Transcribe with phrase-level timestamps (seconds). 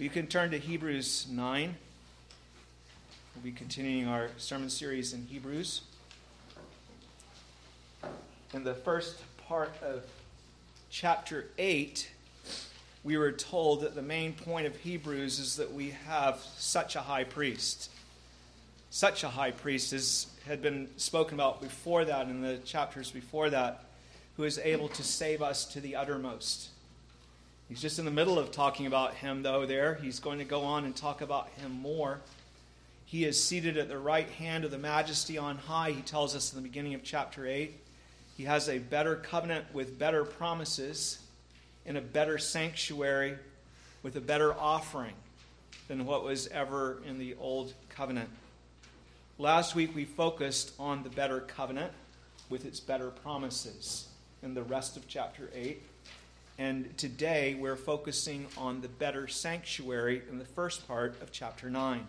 [0.00, 1.76] You can turn to Hebrews 9.
[3.34, 5.82] We'll be continuing our sermon series in Hebrews.
[8.54, 10.04] In the first part of
[10.88, 12.10] chapter 8,
[13.04, 17.00] we were told that the main point of Hebrews is that we have such a
[17.00, 17.90] high priest.
[18.88, 23.50] Such a high priest as had been spoken about before that in the chapters before
[23.50, 23.84] that,
[24.38, 26.70] who is able to save us to the uttermost
[27.70, 29.94] He's just in the middle of talking about him, though, there.
[29.94, 32.20] He's going to go on and talk about him more.
[33.04, 36.52] He is seated at the right hand of the majesty on high, he tells us
[36.52, 37.72] in the beginning of chapter 8.
[38.36, 41.20] He has a better covenant with better promises
[41.86, 43.38] in a better sanctuary
[44.02, 45.14] with a better offering
[45.86, 48.30] than what was ever in the old covenant.
[49.38, 51.92] Last week we focused on the better covenant
[52.48, 54.08] with its better promises
[54.42, 55.80] in the rest of chapter 8.
[56.60, 62.06] And today we're focusing on the better sanctuary in the first part of chapter 9.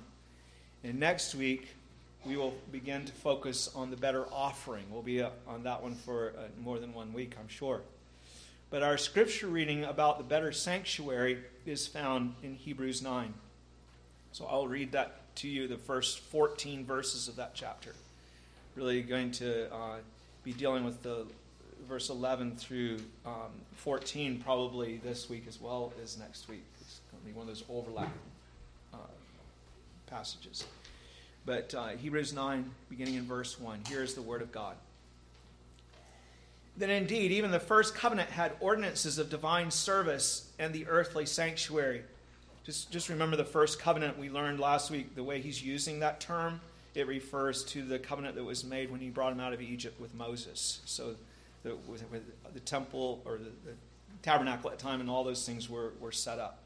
[0.83, 1.69] And next week
[2.25, 4.83] we will begin to focus on the better offering.
[4.91, 7.79] We'll be uh, on that one for uh, more than one week, I'm sure.
[8.69, 13.33] But our scripture reading about the better sanctuary is found in Hebrews 9.
[14.33, 17.95] So I'll read that to you, the first 14 verses of that chapter.
[18.75, 19.99] Really going to uh,
[20.43, 21.25] be dealing with the
[21.87, 26.63] verse 11 through um, 14 probably this week as well as next week.
[26.79, 28.11] It's going to be one of those overlap
[28.93, 28.97] uh,
[30.07, 30.65] passages.
[31.45, 34.75] But uh, Hebrews 9, beginning in verse 1, here is the word of God.
[36.77, 42.03] Then indeed, even the first covenant had ordinances of divine service and the earthly sanctuary.
[42.63, 46.19] Just, just remember the first covenant we learned last week, the way he's using that
[46.19, 46.61] term.
[46.93, 49.99] It refers to the covenant that was made when he brought him out of Egypt
[49.99, 50.81] with Moses.
[50.85, 51.15] So
[51.63, 53.75] the, with, with the temple or the, the,
[54.21, 56.59] tabernacle at time and all those things were, were set up.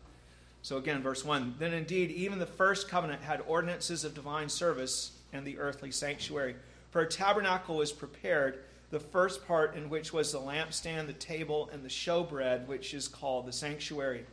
[0.62, 5.12] So again, verse 1 Then indeed, even the first covenant had ordinances of divine service
[5.32, 6.56] and the earthly sanctuary.
[6.92, 8.60] For a tabernacle was prepared,
[8.92, 13.08] the first part in which was the lampstand, the table, and the showbread, which is
[13.08, 14.26] called the sanctuary.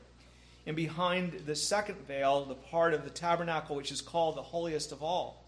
[0.67, 4.93] And behind the second veil, the part of the tabernacle which is called the holiest
[4.93, 5.45] of all,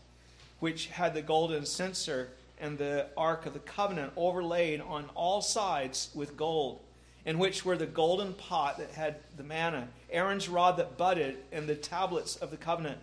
[0.58, 2.30] which had the golden censer
[2.64, 6.80] and the Ark of the Covenant overlaid on all sides with gold,
[7.26, 11.68] in which were the golden pot that had the manna, Aaron's rod that budded, and
[11.68, 12.98] the tablets of the covenant.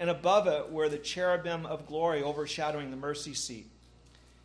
[0.00, 3.70] And above it were the cherubim of glory overshadowing the mercy seat.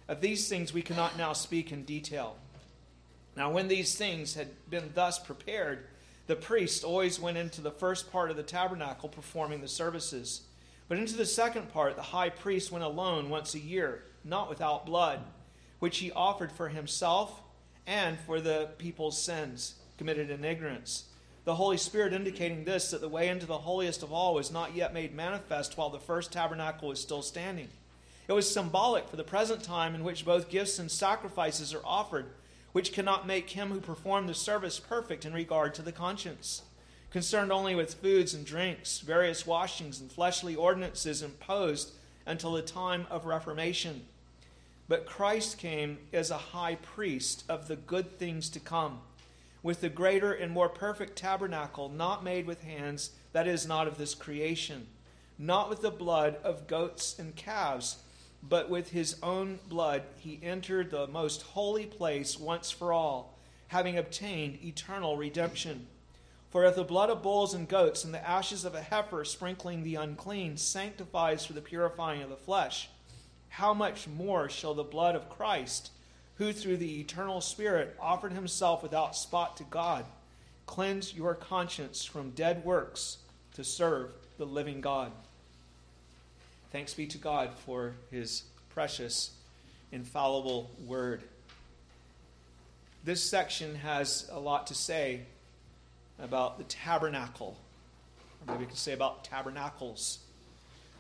[0.07, 2.37] Of these things we cannot now speak in detail.
[3.35, 5.87] Now, when these things had been thus prepared,
[6.27, 10.41] the priest always went into the first part of the tabernacle performing the services.
[10.87, 14.85] But into the second part, the high priest went alone once a year not without
[14.85, 15.19] blood,
[15.79, 17.41] which he offered for himself
[17.85, 21.05] and for the people's sins committed in ignorance.
[21.45, 24.75] The Holy Spirit indicating this that the way into the holiest of all was not
[24.75, 27.67] yet made manifest while the first tabernacle was still standing.
[28.27, 32.27] It was symbolic for the present time in which both gifts and sacrifices are offered,
[32.71, 36.61] which cannot make him who performed the service perfect in regard to the conscience.
[37.11, 41.91] Concerned only with foods and drinks, various washings, and fleshly ordinances imposed
[42.25, 44.07] until the time of Reformation
[44.87, 48.99] but Christ came as a high priest of the good things to come,
[49.61, 53.97] with the greater and more perfect tabernacle, not made with hands, that is, not of
[53.97, 54.87] this creation,
[55.37, 57.97] not with the blood of goats and calves,
[58.41, 63.97] but with his own blood he entered the most holy place once for all, having
[63.97, 65.87] obtained eternal redemption.
[66.49, 69.81] For if the blood of bulls and goats and the ashes of a heifer sprinkling
[69.81, 72.89] the unclean sanctifies for the purifying of the flesh,
[73.53, 75.91] how much more shall the blood of Christ,
[76.37, 80.05] who through the eternal Spirit offered himself without spot to God,
[80.65, 83.19] cleanse your conscience from dead works
[83.53, 85.11] to serve the living God?
[86.71, 88.41] Thanks be to God for his
[88.71, 89.29] precious,
[89.91, 91.21] infallible word.
[93.03, 95.21] This section has a lot to say
[96.17, 97.55] about the tabernacle,
[98.41, 100.22] or maybe we could say about tabernacles.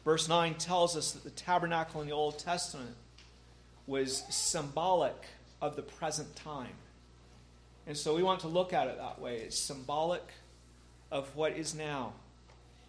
[0.05, 2.95] Verse 9 tells us that the tabernacle in the Old Testament
[3.87, 5.15] was symbolic
[5.61, 6.75] of the present time.
[7.87, 9.37] And so we want to look at it that way.
[9.37, 10.23] It's symbolic
[11.11, 12.13] of what is now.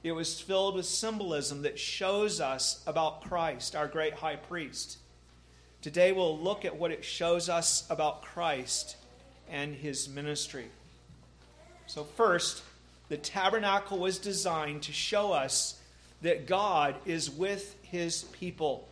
[0.03, 4.99] It was filled with symbolism that shows us about Christ, our great high priest.
[5.83, 8.97] Today we'll look at what it shows us about Christ
[9.51, 10.67] and his ministry.
[11.87, 12.63] So, first,
[13.09, 15.81] the tabernacle was designed to show us
[16.25, 18.89] that God is with his people.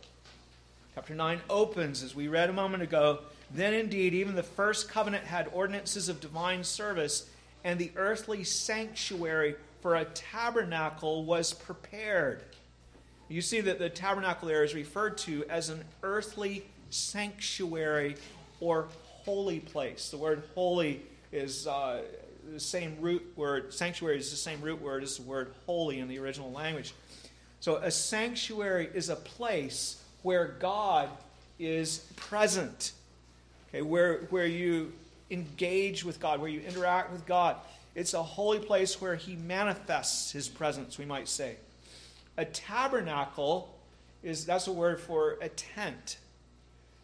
[0.93, 3.21] Chapter 9 opens, as we read a moment ago,
[3.51, 7.27] then indeed, even the first covenant had ordinances of divine service
[7.63, 12.43] and the earthly sanctuary for a tabernacle was prepared.
[13.29, 18.15] You see that the tabernacle there is referred to as an earthly sanctuary
[18.59, 18.89] or
[19.25, 20.09] holy place.
[20.09, 21.01] The word holy
[21.31, 22.03] is uh,
[22.51, 26.07] the same root word, sanctuary is the same root word as the word holy in
[26.07, 26.93] the original language.
[27.63, 31.07] So a sanctuary is a place where God
[31.57, 32.91] is present.
[33.69, 34.91] Okay, where, where you
[35.31, 37.55] engage with God, where you interact with God.
[37.95, 41.55] It's a holy place where He manifests His presence, we might say.
[42.35, 43.73] A tabernacle
[44.23, 46.17] is that's a word for a tent.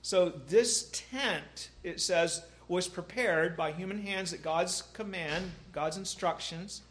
[0.01, 6.81] So this tent, it says, was prepared by human hands at God's command, God's instructions,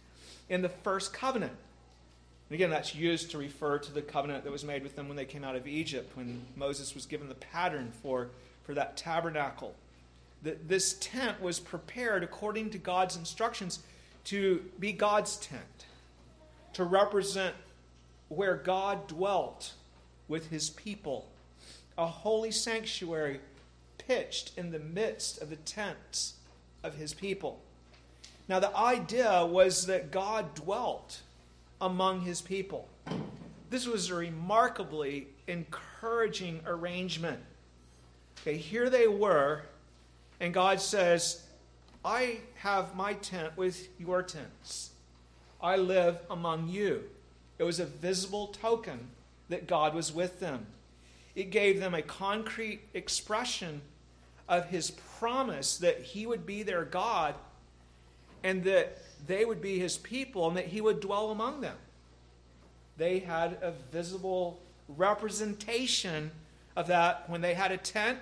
[0.49, 1.53] in the first covenant.
[2.48, 5.16] And again, that's used to refer to the covenant that was made with them when
[5.16, 8.28] they came out of Egypt, when Moses was given the pattern for,
[8.64, 9.74] for that tabernacle.
[10.42, 13.80] The, this tent was prepared according to God's instructions
[14.24, 15.86] to be God's tent,
[16.74, 17.54] to represent
[18.28, 19.72] where God dwelt
[20.26, 21.28] with his people,
[21.96, 23.40] a holy sanctuary
[23.98, 26.34] pitched in the midst of the tents
[26.82, 27.60] of his people.
[28.48, 31.20] Now, the idea was that God dwelt
[31.80, 32.88] among his people.
[33.70, 37.40] This was a remarkably encouraging arrangement.
[38.40, 39.62] Okay, here they were,
[40.40, 41.42] and God says,
[42.04, 44.90] I have my tent with your tents.
[45.60, 47.04] I live among you.
[47.58, 49.08] It was a visible token
[49.48, 50.66] that God was with them.
[51.34, 53.82] It gave them a concrete expression
[54.48, 57.34] of his promise that he would be their God
[58.42, 61.76] and that they would be his people and that he would dwell among them.
[62.97, 66.31] They had a visible representation
[66.76, 67.29] of that.
[67.29, 68.19] When they had a tent,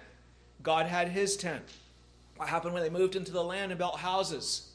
[0.62, 1.64] God had his tent.
[2.36, 4.72] What happened when they moved into the land and built houses?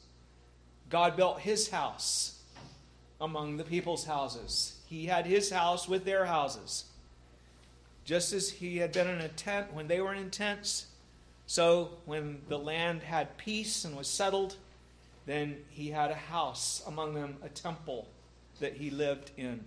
[0.90, 2.40] God built his house
[3.20, 4.80] among the people's houses.
[4.86, 6.86] He had his house with their houses.
[8.04, 10.86] Just as he had been in a tent when they were in tents,
[11.46, 14.56] so when the land had peace and was settled,
[15.26, 18.08] then he had a house among them, a temple
[18.60, 19.64] that he lived in,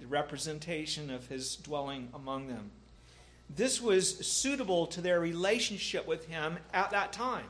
[0.00, 2.70] the representation of his dwelling among them.
[3.54, 7.46] This was suitable to their relationship with him at that time,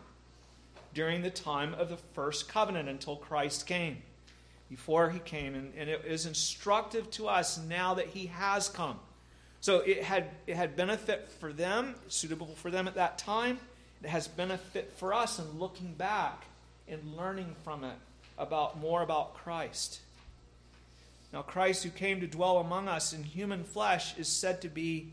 [0.95, 3.99] during the time of the first covenant until Christ came,
[4.69, 5.55] before he came.
[5.55, 8.99] And, and it is instructive to us now that he has come.
[9.61, 13.59] So it had, it had benefit for them, suitable for them at that time.
[14.03, 16.45] It has benefit for us in looking back
[16.93, 17.97] and learning from it
[18.39, 20.01] about more about Christ.
[21.33, 25.13] Now, Christ, who came to dwell among us in human flesh, is said to be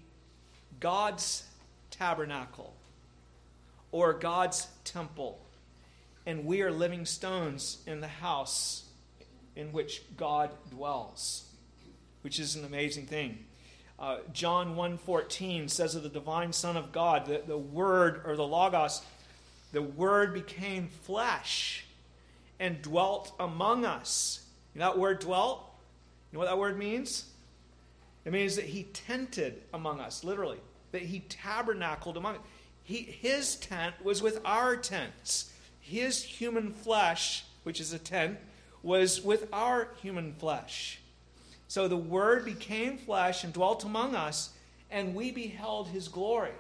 [0.79, 1.43] God's
[1.91, 2.73] tabernacle
[3.91, 5.39] or God's temple.
[6.25, 8.83] And we are living stones in the house
[9.55, 11.45] in which God dwells,
[12.21, 13.45] which is an amazing thing.
[13.97, 18.47] Uh, John 1.14 says of the divine Son of God, that the Word, or the
[18.47, 19.01] Logos,
[19.71, 21.85] the Word became flesh
[22.59, 24.41] and dwelt among us.
[24.73, 25.65] You know that word dwelt?
[26.31, 27.25] You know what that word means?
[28.25, 30.59] It means that he tented among us, literally.
[30.91, 32.41] That he tabernacled among us.
[32.83, 35.51] He, his tent was with our tents.
[35.79, 38.37] His human flesh, which is a tent,
[38.83, 40.99] was with our human flesh.
[41.67, 44.51] So the Word became flesh and dwelt among us,
[44.91, 46.51] and we beheld his glory.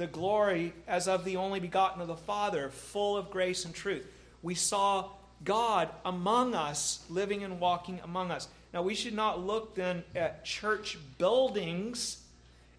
[0.00, 4.06] The glory as of the only begotten of the Father, full of grace and truth.
[4.40, 5.10] We saw
[5.44, 8.48] God among us, living and walking among us.
[8.72, 12.22] Now, we should not look then at church buildings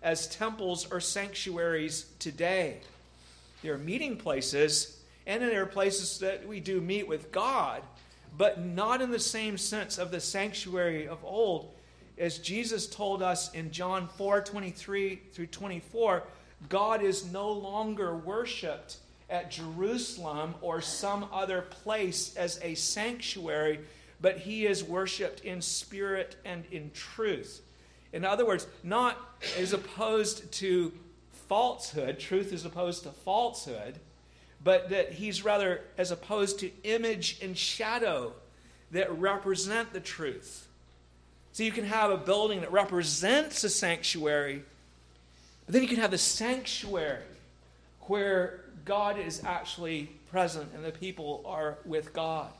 [0.01, 2.77] as temples or sanctuaries today.
[3.61, 7.83] They are meeting places, and there are places that we do meet with God,
[8.35, 11.71] but not in the same sense of the sanctuary of old.
[12.17, 16.23] As Jesus told us in John 4 23 through 24,
[16.70, 18.98] God is no longer worshiped
[19.30, 23.80] at Jerusalem or some other place as a sanctuary,
[24.20, 27.62] but he is worshiped in spirit and in truth.
[28.13, 29.18] In other words, not
[29.58, 30.91] as opposed to
[31.48, 34.00] falsehood, truth is opposed to falsehood,
[34.63, 38.34] but that he's rather as opposed to image and shadow
[38.91, 40.68] that represent the truth.
[41.53, 44.63] So you can have a building that represents a sanctuary,
[45.73, 47.23] then you can have the sanctuary
[48.01, 52.51] where God is actually present and the people are with God.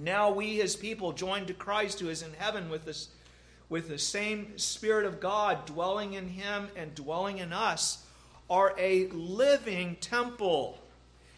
[0.00, 3.08] Now we as people joined to Christ who is in heaven with us
[3.68, 8.04] with the same spirit of God dwelling in him and dwelling in us
[8.50, 10.76] are a living temple.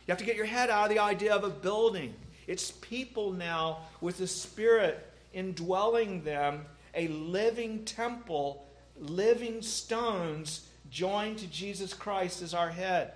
[0.06, 2.14] You have to get your head out of the idea of a building.
[2.46, 8.66] It's people now with the Spirit indwelling them, a living temple,
[8.98, 13.12] living stones joined to Jesus Christ as our head.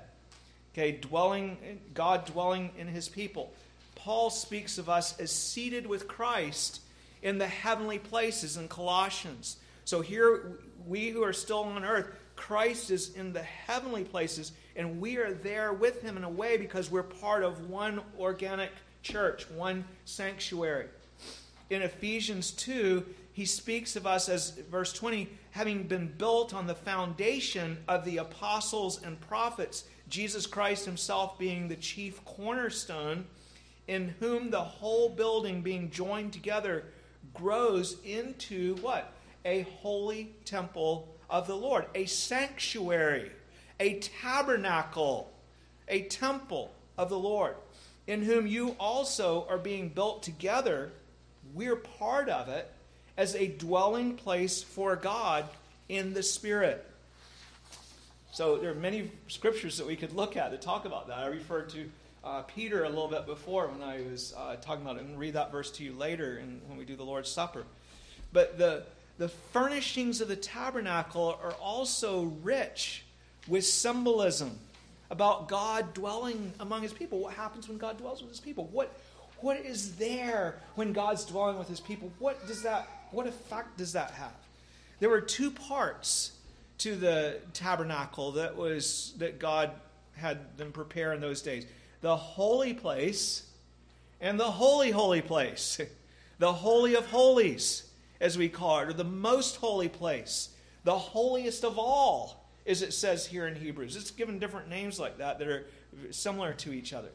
[0.73, 3.52] Okay, dwelling, God dwelling in his people.
[3.95, 6.80] Paul speaks of us as seated with Christ
[7.23, 9.56] in the heavenly places in Colossians.
[9.85, 15.00] So here, we who are still on earth, Christ is in the heavenly places, and
[15.00, 18.71] we are there with him in a way because we're part of one organic
[19.02, 20.87] church, one sanctuary.
[21.71, 23.04] In Ephesians 2,
[23.37, 28.16] he speaks of us as, verse 20, having been built on the foundation of the
[28.16, 33.26] apostles and prophets, Jesus Christ himself being the chief cornerstone,
[33.88, 36.85] in whom the whole building being joined together
[37.35, 39.12] grows into what?
[39.45, 43.31] A holy temple of the Lord, a sanctuary,
[43.78, 45.31] a tabernacle,
[45.88, 47.57] a temple of the Lord,
[48.07, 50.90] in whom you also are being built together.
[51.52, 52.73] We're part of it
[53.17, 55.47] as a dwelling place for God
[55.89, 56.85] in the Spirit.
[58.33, 61.19] So there are many scriptures that we could look at to talk about that.
[61.19, 61.91] I referred to
[62.23, 65.35] uh, Peter a little bit before when I was uh, talking about it, and read
[65.35, 67.65] that verse to you later in, when we do the Lord's Supper.
[68.33, 68.83] But the,
[69.17, 73.05] the furnishings of the tabernacle are also rich
[73.49, 74.59] with symbolism
[75.09, 77.21] about God dwelling among his people.
[77.21, 78.69] What happens when God dwells with his people?
[78.73, 78.93] What,
[79.41, 82.11] what is there when God's dwelling with his people?
[82.19, 84.33] What does that what effect does that have?
[85.01, 86.33] There were two parts
[86.79, 89.71] to the tabernacle that was that God
[90.15, 91.67] had them prepare in those days
[92.01, 93.47] the holy place
[94.21, 95.81] and the holy, holy place.
[96.39, 97.89] The holy of holies,
[98.21, 100.51] as we call it, or the most holy place.
[100.85, 103.97] The holiest of all, as it says here in Hebrews.
[103.97, 105.65] It's given different names like that that are
[106.11, 107.09] similar to each other.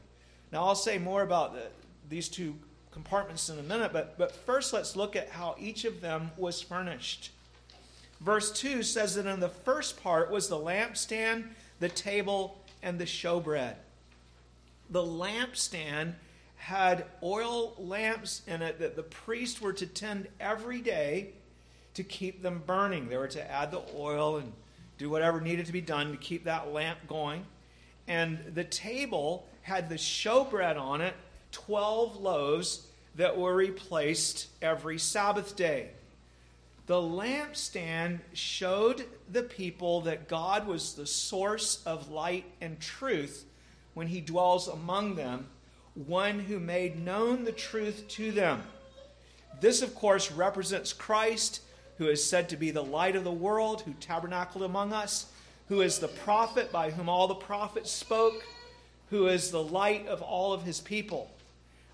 [0.51, 1.67] Now, I'll say more about the,
[2.09, 2.55] these two
[2.91, 6.61] compartments in a minute, but, but first let's look at how each of them was
[6.61, 7.31] furnished.
[8.19, 11.45] Verse 2 says that in the first part was the lampstand,
[11.79, 13.75] the table, and the showbread
[14.91, 16.13] the lampstand
[16.57, 21.29] had oil lamps in it that the priests were to tend every day
[21.95, 23.09] to keep them burning.
[23.09, 24.51] They were to add the oil and
[24.97, 27.45] do whatever needed to be done to keep that lamp going.
[28.07, 31.15] And the table had the showbread on it,
[31.51, 35.89] 12 loaves that were replaced every Sabbath day.
[36.87, 43.45] The lampstand showed the people that God was the source of light and truth
[43.93, 45.47] when he dwells among them,
[45.93, 48.63] one who made known the truth to them.
[49.59, 51.61] This, of course, represents Christ,
[51.97, 55.27] who is said to be the light of the world, who tabernacled among us,
[55.67, 58.43] who is the prophet by whom all the prophets spoke,
[59.11, 61.29] who is the light of all of his people.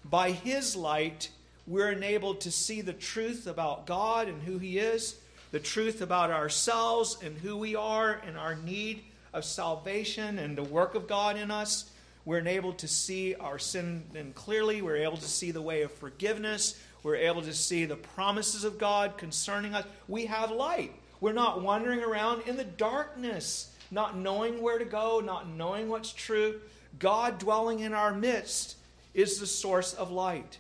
[0.06, 1.30] By his light,
[1.68, 5.18] we're enabled to see the truth about God and who he is,
[5.51, 10.63] the truth about ourselves and who we are and our need of salvation and the
[10.63, 11.92] work of God in us.
[12.24, 14.82] We're enabled to see our sin then clearly.
[14.82, 16.82] We're able to see the way of forgiveness.
[17.04, 19.86] We're able to see the promises of God concerning us.
[20.08, 20.94] We have light.
[21.20, 26.13] We're not wandering around in the darkness, not knowing where to go, not knowing what's
[26.13, 26.60] true.
[27.00, 28.76] God dwelling in our midst
[29.17, 30.59] is the source of light.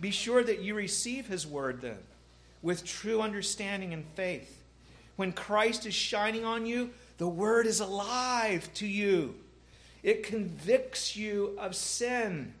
[0.00, 1.98] Be sure that you receive His word then
[2.60, 4.62] with true understanding and faith.
[5.16, 9.36] When Christ is shining on you, the word is alive to you.
[10.02, 12.52] It convicts you of sin.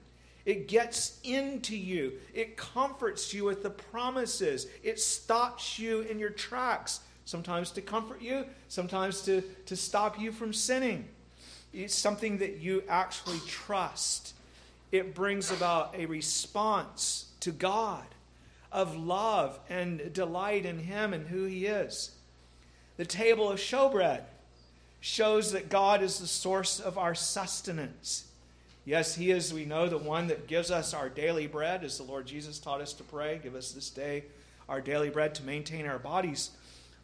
[0.46, 2.12] It gets into you.
[2.32, 4.66] It comforts you with the promises.
[4.82, 10.30] It stops you in your tracks, sometimes to comfort you, sometimes to, to stop you
[10.30, 11.08] from sinning.
[11.72, 14.34] It's something that you actually trust.
[14.94, 18.06] It brings about a response to God
[18.70, 22.12] of love and delight in Him and who He is.
[22.96, 24.20] The table of showbread
[25.00, 28.28] shows that God is the source of our sustenance.
[28.84, 32.04] Yes, He is, we know, the one that gives us our daily bread, as the
[32.04, 33.40] Lord Jesus taught us to pray.
[33.42, 34.22] Give us this day
[34.68, 36.52] our daily bread to maintain our bodies.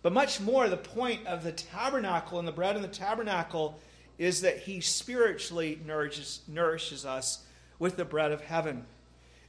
[0.03, 3.81] But much more, the point of the tabernacle and the bread in the tabernacle
[4.17, 7.47] is that He spiritually nourishes, nourishes us
[7.81, 8.87] with the bread of heaven.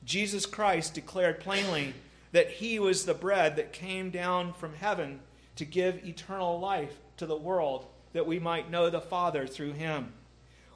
[0.03, 1.93] Jesus Christ declared plainly
[2.31, 5.19] that He was the bread that came down from heaven
[5.57, 10.11] to give eternal life to the world that we might know the Father through him.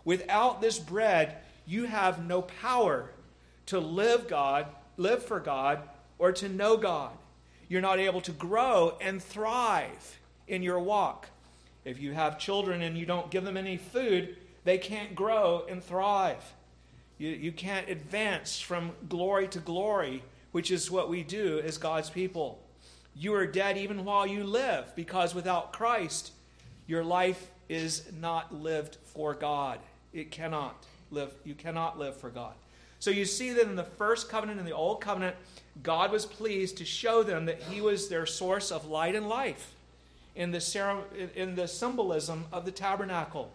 [0.04, 3.10] Without this bread, you have no power
[3.66, 5.82] to live God, live for God,
[6.20, 7.12] or to know God.
[7.68, 11.30] You're not able to grow and thrive in your walk.
[11.84, 15.84] If you have children and you don't give them any food, they can't grow and
[15.84, 16.54] thrive.
[17.18, 22.10] You, you can't advance from glory to glory, which is what we do as God's
[22.10, 22.60] people.
[23.16, 26.32] You are dead even while you live, because without Christ,
[26.88, 29.80] your life is not lived for God.
[30.14, 30.76] It cannot
[31.12, 31.34] live.
[31.44, 32.54] You cannot live for God.
[33.00, 35.36] So you see that in the first covenant, in the old covenant,
[35.84, 39.74] God was pleased to show them that He was their source of light and life
[40.36, 41.04] in the,
[41.36, 43.52] in the symbolism of the tabernacle.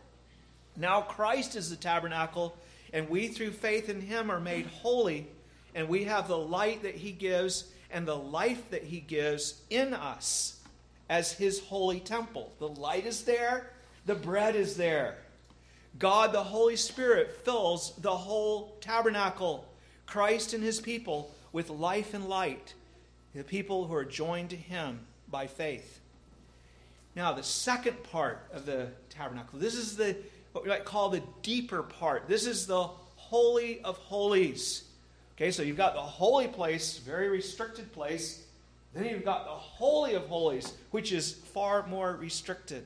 [0.77, 2.57] Now Christ is the tabernacle,
[2.93, 5.27] and we through faith in Him are made holy,
[5.75, 9.95] and we have the light that He gives and the life that He gives in
[9.95, 10.61] us
[11.09, 12.53] as His holy temple.
[12.59, 13.71] The light is there,
[14.07, 15.19] the bread is there.
[15.99, 19.67] God, the Holy Spirit, fills the whole tabernacle,
[20.07, 22.75] Christ and His people, with life and light,
[23.35, 26.01] the people who are joined to Him by faith.
[27.17, 30.17] Now, the second part of the tabernacle, this is the
[30.53, 32.29] what we might call the deeper part.
[32.29, 32.83] This is the
[33.17, 34.85] Holy of Holies.
[35.37, 38.45] Okay, so you've got the holy place, very restricted place.
[38.93, 42.85] Then you've got the Holy of Holies, which is far more restricted.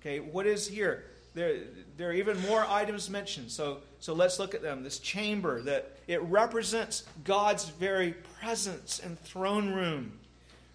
[0.00, 1.04] Okay, what is here?
[1.34, 1.58] There,
[1.96, 3.50] there are even more items mentioned.
[3.50, 4.84] So, so let's look at them.
[4.84, 10.12] This chamber that it represents God's very presence and throne room.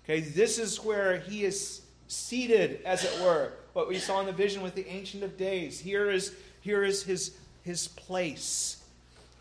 [0.03, 3.53] Okay, this is where He is seated, as it were.
[3.73, 5.79] What we saw in the vision with the Ancient of Days.
[5.79, 8.83] Here is, here is his, his place,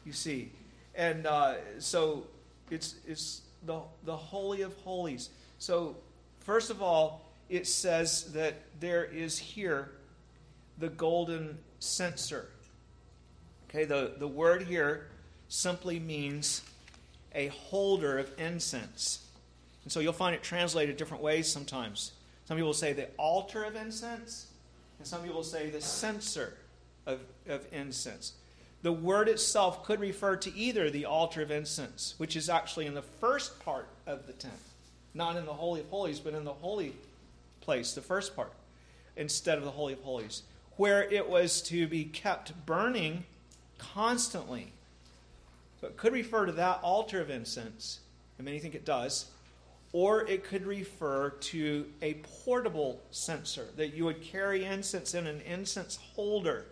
[0.05, 0.51] you see.
[0.95, 2.25] And uh, so
[2.71, 5.31] it's, it's the, the Holy of Holies.
[5.59, 5.97] So,
[6.41, 9.93] first of all, it says that there is here
[10.79, 12.49] the golden censer.
[13.69, 15.09] Okay, the, the word here
[15.49, 16.63] simply means
[17.35, 19.25] a holder of incense.
[19.85, 22.13] And so you'll find it translated different ways sometimes.
[22.49, 24.47] Some people say the altar of incense,
[24.97, 26.55] and some people say the censer
[27.05, 28.33] of, of incense.
[28.81, 32.95] The word itself could refer to either the altar of incense, which is actually in
[32.95, 34.55] the first part of the tent,
[35.13, 36.95] not in the Holy of Holies, but in the holy
[37.61, 38.55] place, the first part,
[39.15, 40.43] instead of the Holy of Holies,
[40.79, 43.25] where it was to be kept burning
[43.77, 44.73] constantly.
[45.83, 48.01] So it could refer to that altar of incense,
[48.39, 49.27] and many think it does,
[49.99, 55.41] or it could refer to a portable censer that you would carry incense in an
[55.41, 56.67] incense holder.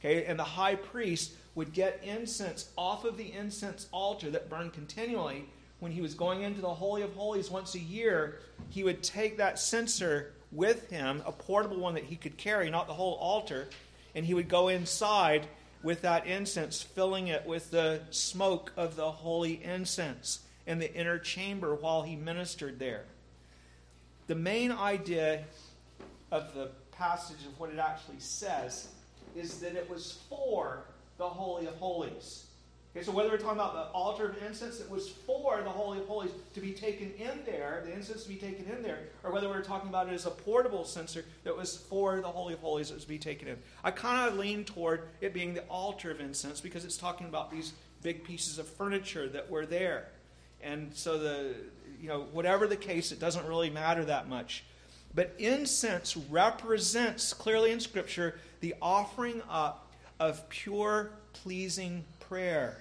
[0.00, 4.72] Okay, and the high priest would get incense off of the incense altar that burned
[4.72, 5.44] continually.
[5.80, 8.38] When he was going into the Holy of Holies once a year,
[8.70, 12.86] he would take that censer with him, a portable one that he could carry, not
[12.86, 13.68] the whole altar,
[14.14, 15.46] and he would go inside
[15.82, 21.18] with that incense, filling it with the smoke of the holy incense in the inner
[21.18, 23.04] chamber while he ministered there.
[24.26, 25.44] The main idea
[26.30, 28.88] of the passage of what it actually says
[29.36, 30.84] is that it was for
[31.18, 32.46] the Holy of Holies.
[32.96, 35.98] Okay, so whether we're talking about the altar of incense that was for the Holy
[35.98, 39.32] of Holies to be taken in there, the incense to be taken in there, or
[39.32, 42.60] whether we're talking about it as a portable censer that was for the Holy of
[42.60, 43.56] Holies that was to be taken in.
[43.82, 47.50] I kind of lean toward it being the altar of incense because it's talking about
[47.50, 47.72] these
[48.04, 50.06] big pieces of furniture that were there.
[50.64, 51.54] And so the
[52.00, 54.64] you know whatever the case, it doesn't really matter that much.
[55.14, 62.78] But incense represents clearly in Scripture the offering up of pure, pleasing prayer,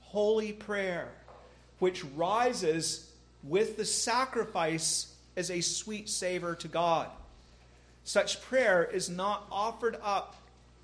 [0.00, 1.08] holy prayer,
[1.78, 3.10] which rises
[3.44, 7.08] with the sacrifice as a sweet savor to God.
[8.04, 10.36] Such prayer is not offered up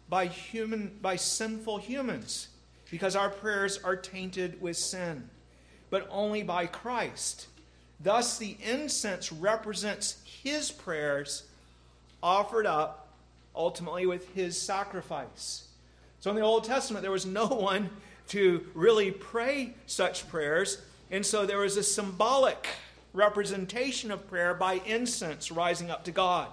[0.09, 2.49] by human by sinful humans
[2.91, 5.29] because our prayers are tainted with sin
[5.91, 7.47] but only by Christ.
[8.01, 11.45] Thus, the incense represents his prayers
[12.23, 13.09] offered up
[13.55, 15.67] ultimately with his sacrifice.
[16.21, 17.91] So, in the Old Testament, there was no one
[18.29, 22.67] to really pray such prayers, and so there was a symbolic
[23.13, 26.49] representation of prayer by incense rising up to God.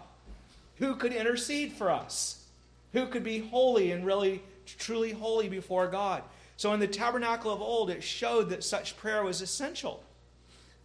[0.77, 2.43] Who could intercede for us?
[2.93, 6.23] Who could be holy and really, truly holy before God?
[6.57, 10.03] So in the tabernacle of old, it showed that such prayer was essential.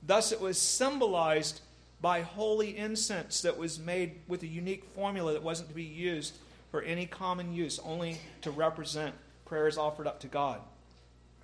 [0.02, 1.60] Thus, it was symbolized
[2.00, 6.36] by holy incense that was made with a unique formula that wasn't to be used
[6.70, 10.60] for any common use, only to represent prayers offered up to God.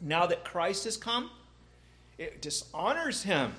[0.00, 1.30] Now that Christ has come,
[2.18, 3.52] it dishonors him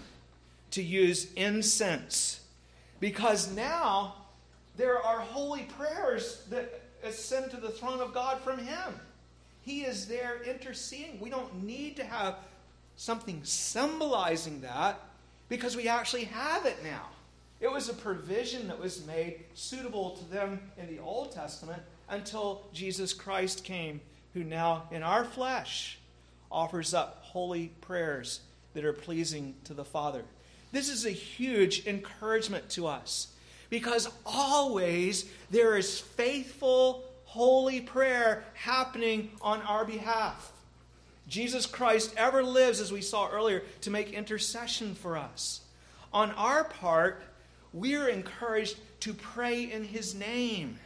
[0.71, 2.41] to use incense
[2.99, 4.15] because now
[4.75, 8.99] there are holy prayers that ascend to the throne of God from him.
[9.67, 11.19] He is there interceding.
[11.19, 12.35] We don't need to have
[12.95, 14.97] something symbolizing that
[15.49, 17.07] because we actually have it now.
[17.59, 22.61] It was a provision that was made suitable to them in the Old Testament until
[22.71, 23.99] Jesus Christ came
[24.33, 25.99] who now in our flesh
[26.49, 28.39] offers up holy prayers
[28.73, 30.23] that are pleasing to the Father.
[30.71, 33.33] This is a huge encouragement to us
[33.69, 37.03] because always there is faithful,
[37.37, 40.51] holy prayer happening on our behalf.
[41.27, 45.61] Jesus Christ ever lives, as we saw earlier, to make intercession for us.
[46.11, 47.21] On our part,
[47.73, 50.79] we are encouraged to pray in His name.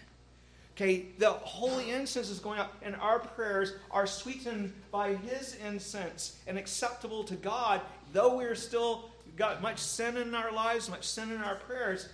[0.76, 6.36] Okay, the holy incense is going up, and our prayers are sweetened by His incense
[6.48, 7.80] and acceptable to God,
[8.12, 12.10] though we're still got much sin in our lives, much sin in our prayers.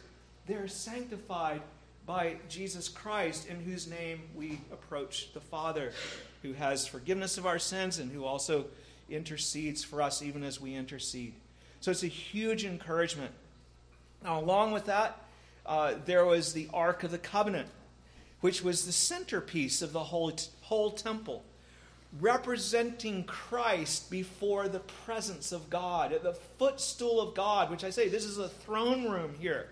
[0.45, 1.61] They're sanctified
[2.07, 5.91] by Jesus Christ, in whose name we approach the Father,
[6.41, 8.65] who has forgiveness of our sins and who also
[9.09, 11.33] intercedes for us even as we intercede.
[11.81, 13.31] So it's a huge encouragement.
[14.23, 15.21] Now, along with that,
[15.65, 17.67] uh, there was the Ark of the Covenant,
[18.39, 21.43] which was the centerpiece of the whole, whole temple,
[22.21, 28.07] representing Christ before the presence of God, at the footstool of God, which I say,
[28.07, 29.71] this is a throne room here.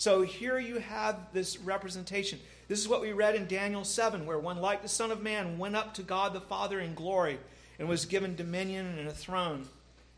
[0.00, 2.40] So here you have this representation.
[2.68, 5.58] This is what we read in Daniel 7, where one like the Son of Man
[5.58, 7.38] went up to God the Father in glory
[7.78, 9.68] and was given dominion and a throne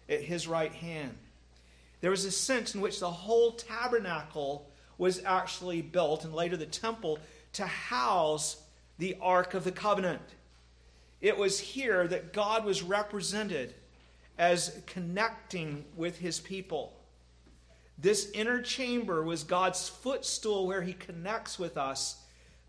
[0.09, 1.17] at his right hand.
[2.01, 6.65] There was a sense in which the whole tabernacle was actually built, and later the
[6.65, 7.19] temple,
[7.55, 8.63] to house
[8.99, 10.23] the Ark of the Covenant.
[11.21, 13.75] It was here that God was represented
[14.39, 16.93] as connecting with his people.
[17.99, 22.17] This inner chamber was God's footstool where he connects with us.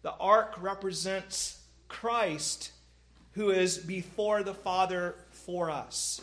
[0.01, 2.71] The ark represents Christ,
[3.33, 6.21] who is before the Father for us.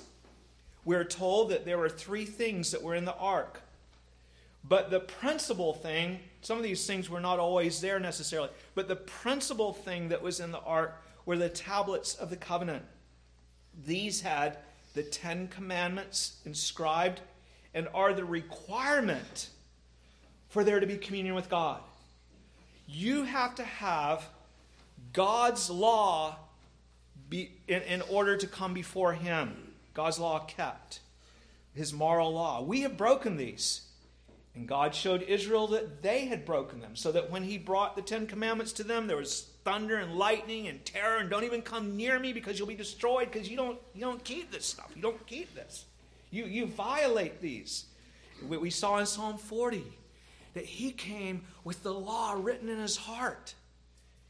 [0.84, 3.62] We're told that there were three things that were in the ark.
[4.62, 8.96] But the principal thing, some of these things were not always there necessarily, but the
[8.96, 12.84] principal thing that was in the ark were the tablets of the covenant.
[13.86, 14.58] These had
[14.94, 17.20] the Ten Commandments inscribed
[17.74, 19.48] and are the requirement
[20.48, 21.80] for there to be communion with God.
[22.86, 24.26] You have to have
[25.12, 26.36] God's law
[27.28, 29.72] be, in, in order to come before Him.
[29.94, 31.00] God's law kept,
[31.72, 32.62] His moral law.
[32.62, 33.82] We have broken these.
[34.56, 38.02] And God showed Israel that they had broken them, so that when He brought the
[38.02, 41.96] Ten Commandments to them, there was thunder and lightning and terror, and don't even come
[41.96, 44.90] near me because you'll be destroyed because you don't, you don't keep this stuff.
[44.96, 45.84] You don't keep this.
[46.30, 47.86] You, you violate these.
[48.46, 49.84] We saw in Psalm 40
[50.54, 53.54] that he came with the law written in his heart.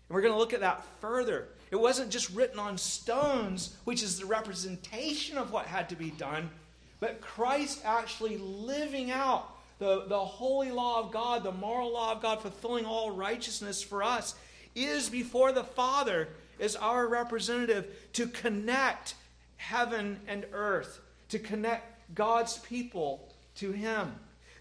[0.09, 1.49] And we're going to look at that further.
[1.71, 6.11] It wasn't just written on stones, which is the representation of what had to be
[6.11, 6.51] done,
[6.99, 12.21] but Christ actually living out the, the holy law of God, the moral law of
[12.21, 14.35] God, fulfilling all righteousness for us,
[14.75, 19.15] is before the Father as our representative to connect
[19.57, 24.15] heaven and earth to connect God's people to Him.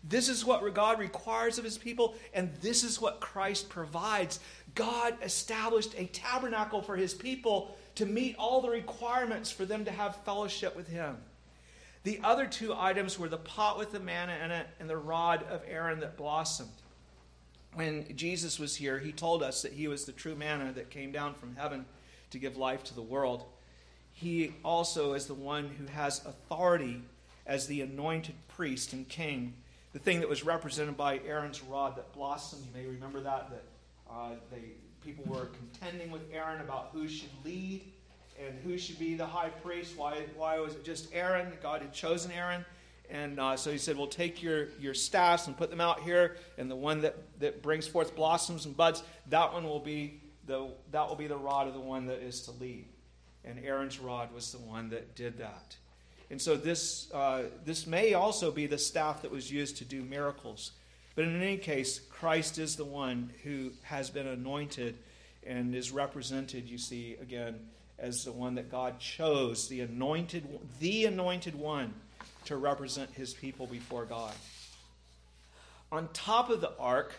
[0.04, 4.40] This is what God requires of His people, and this is what Christ provides.
[4.76, 9.92] God established a tabernacle for His people to meet all the requirements for them to
[9.92, 11.18] have fellowship with Him.
[12.04, 15.44] The other two items were the pot with the manna in it and the rod
[15.50, 16.70] of Aaron that blossomed.
[17.74, 21.12] When Jesus was here, He told us that He was the true manna that came
[21.12, 21.86] down from heaven
[22.32, 23.44] to give life to the world
[24.20, 27.02] he also is the one who has authority
[27.46, 29.54] as the anointed priest and king.
[29.94, 33.64] The thing that was represented by Aaron's rod that blossomed, you may remember that, that
[34.12, 34.74] uh, they,
[35.06, 37.82] people were contending with Aaron about who should lead
[38.46, 39.94] and who should be the high priest.
[39.96, 41.54] Why, why was it just Aaron?
[41.64, 42.66] God had chosen Aaron.
[43.10, 46.36] And uh, so he said, Well, take your, your staffs and put them out here,
[46.58, 50.68] and the one that, that brings forth blossoms and buds, that one will be the,
[50.92, 52.86] that will be the rod of the one that is to lead
[53.46, 55.76] and Aaron's rod was the one that did that.
[56.30, 60.04] And so this, uh, this may also be the staff that was used to do
[60.04, 60.72] miracles.
[61.16, 64.96] But in any case, Christ is the one who has been anointed
[65.46, 67.56] and is represented, you see, again,
[67.98, 70.48] as the one that God chose, the anointed,
[70.80, 71.94] the anointed one,
[72.46, 74.34] to represent his people before God.
[75.92, 77.14] On top of the ark,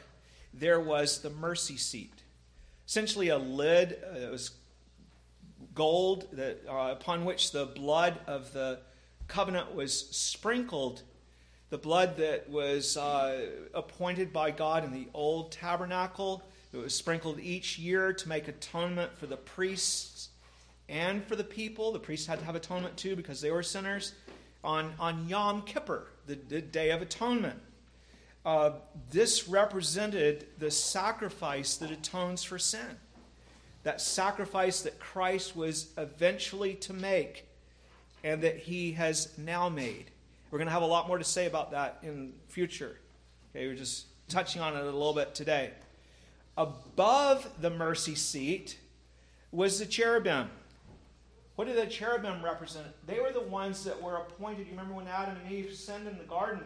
[0.54, 2.12] there was the mercy seat.
[2.87, 4.50] Essentially, a lid uh, was
[5.74, 8.80] gold that, uh, upon which the blood of the
[9.28, 11.02] covenant was sprinkled,
[11.70, 16.42] the blood that was uh, appointed by God in the old tabernacle.
[16.72, 20.28] It was sprinkled each year to make atonement for the priests
[20.88, 21.92] and for the people.
[21.92, 24.14] The priests had to have atonement too because they were sinners.
[24.62, 27.59] On, on Yom Kippur, the, the Day of Atonement,
[28.44, 28.72] uh,
[29.11, 32.98] this represented the sacrifice that atones for sin.
[33.83, 37.47] That sacrifice that Christ was eventually to make
[38.23, 40.11] and that he has now made.
[40.51, 42.99] We're going to have a lot more to say about that in future.
[43.51, 45.71] Okay, we're just touching on it a little bit today.
[46.57, 48.79] Above the mercy seat
[49.53, 50.51] was the cherubim.
[51.57, 52.87] What did the cherubim represent?
[53.07, 54.66] They were the ones that were appointed.
[54.66, 56.64] You remember when Adam and Eve sinned in the garden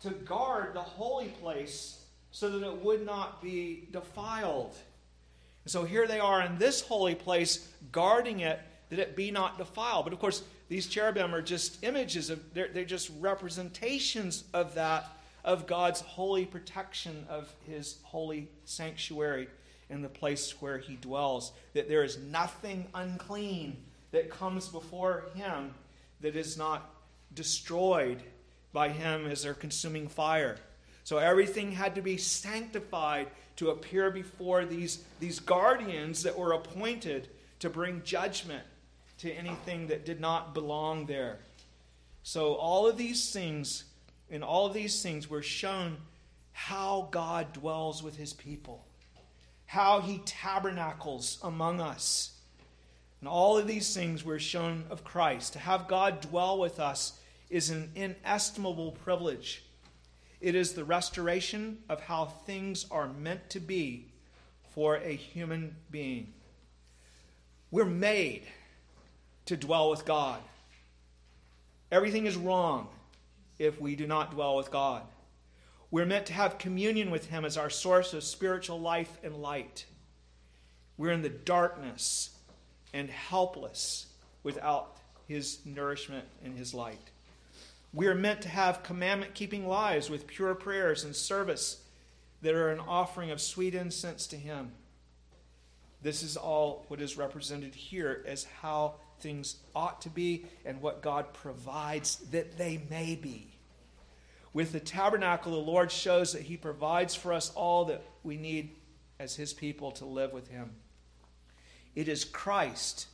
[0.00, 4.76] to guard the holy place so that it would not be defiled.
[5.68, 9.58] And so here they are in this holy place, guarding it that it be not
[9.58, 10.04] defiled.
[10.06, 15.06] But of course, these cherubim are just images of, they're, they're just representations of that,
[15.44, 19.46] of God's holy protection of his holy sanctuary
[19.90, 21.52] in the place where he dwells.
[21.74, 23.76] That there is nothing unclean
[24.12, 25.74] that comes before him
[26.22, 26.88] that is not
[27.34, 28.22] destroyed
[28.72, 30.56] by him as their consuming fire.
[31.04, 33.26] So everything had to be sanctified
[33.58, 38.62] to appear before these, these guardians that were appointed to bring judgment
[39.18, 41.40] to anything that did not belong there.
[42.22, 43.82] So all of these things,
[44.30, 45.96] in all of these things, were shown
[46.52, 48.86] how God dwells with his people,
[49.66, 52.38] how he tabernacles among us.
[53.20, 55.54] And all of these things were shown of Christ.
[55.54, 57.18] To have God dwell with us
[57.50, 59.64] is an inestimable privilege.
[60.40, 64.12] It is the restoration of how things are meant to be
[64.70, 66.32] for a human being.
[67.70, 68.44] We're made
[69.46, 70.40] to dwell with God.
[71.90, 72.88] Everything is wrong
[73.58, 75.02] if we do not dwell with God.
[75.90, 79.86] We're meant to have communion with Him as our source of spiritual life and light.
[80.96, 82.30] We're in the darkness
[82.92, 84.06] and helpless
[84.42, 87.10] without His nourishment and His light.
[87.92, 91.82] We are meant to have commandment keeping lives with pure prayers and service
[92.42, 94.72] that are an offering of sweet incense to Him.
[96.02, 101.02] This is all what is represented here as how things ought to be and what
[101.02, 103.54] God provides that they may be.
[104.52, 108.76] With the tabernacle, the Lord shows that He provides for us all that we need
[109.18, 110.70] as His people to live with Him.
[111.96, 113.08] It is Christ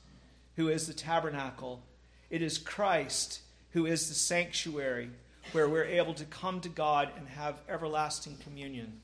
[0.56, 1.82] who is the tabernacle,
[2.30, 3.40] it is Christ
[3.74, 5.10] who is the sanctuary
[5.52, 9.00] where we're able to come to God and have everlasting communion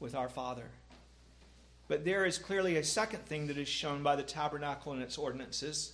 [0.00, 0.64] with our Father.
[1.86, 5.16] But there is clearly a second thing that is shown by the tabernacle and its
[5.16, 5.92] ordinances.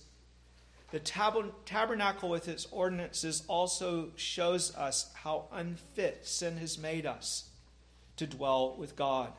[0.91, 7.49] The tab- tabernacle with its ordinances also shows us how unfit sin has made us
[8.17, 9.31] to dwell with God.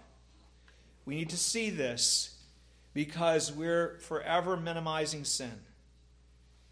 [1.04, 2.36] We need to see this
[2.94, 5.60] because we're forever minimizing sin.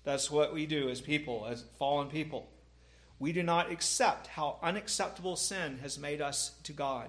[0.05, 2.49] That's what we do as people, as fallen people.
[3.19, 7.09] We do not accept how unacceptable sin has made us to God,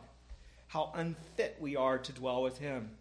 [0.67, 2.91] how unfit we are to dwell with Him.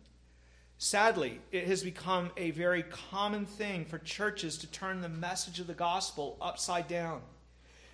[0.79, 5.69] Sadly, it has become a very common thing for churches to turn the message of
[5.69, 7.21] the gospel upside down.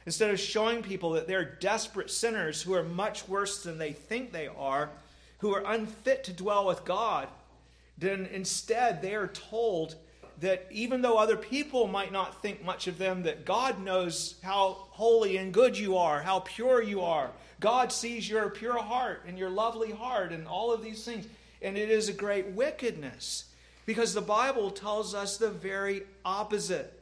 [0.06, 4.32] Instead of showing people that they're desperate sinners who are much worse than they think
[4.32, 4.90] they are,
[5.38, 7.28] who are unfit to dwell with God,
[7.98, 9.96] then instead they are told
[10.40, 14.86] that even though other people might not think much of them, that God knows how
[14.90, 17.30] holy and good you are, how pure you are.
[17.60, 21.26] God sees your pure heart and your lovely heart and all of these things.
[21.60, 23.44] And it is a great wickedness
[23.84, 26.96] because the Bible tells us the very opposite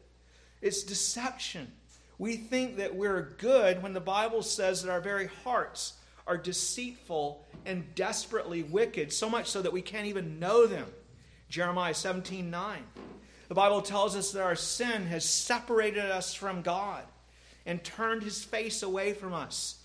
[0.61, 1.71] it's deception.
[2.19, 5.93] We think that we're good when the Bible says that our very hearts
[6.27, 10.87] are deceitful and desperately wicked, so much so that we can't even know them.
[11.49, 12.83] Jeremiah 17 9.
[13.49, 17.03] The Bible tells us that our sin has separated us from God
[17.67, 19.83] and turned his face away from us.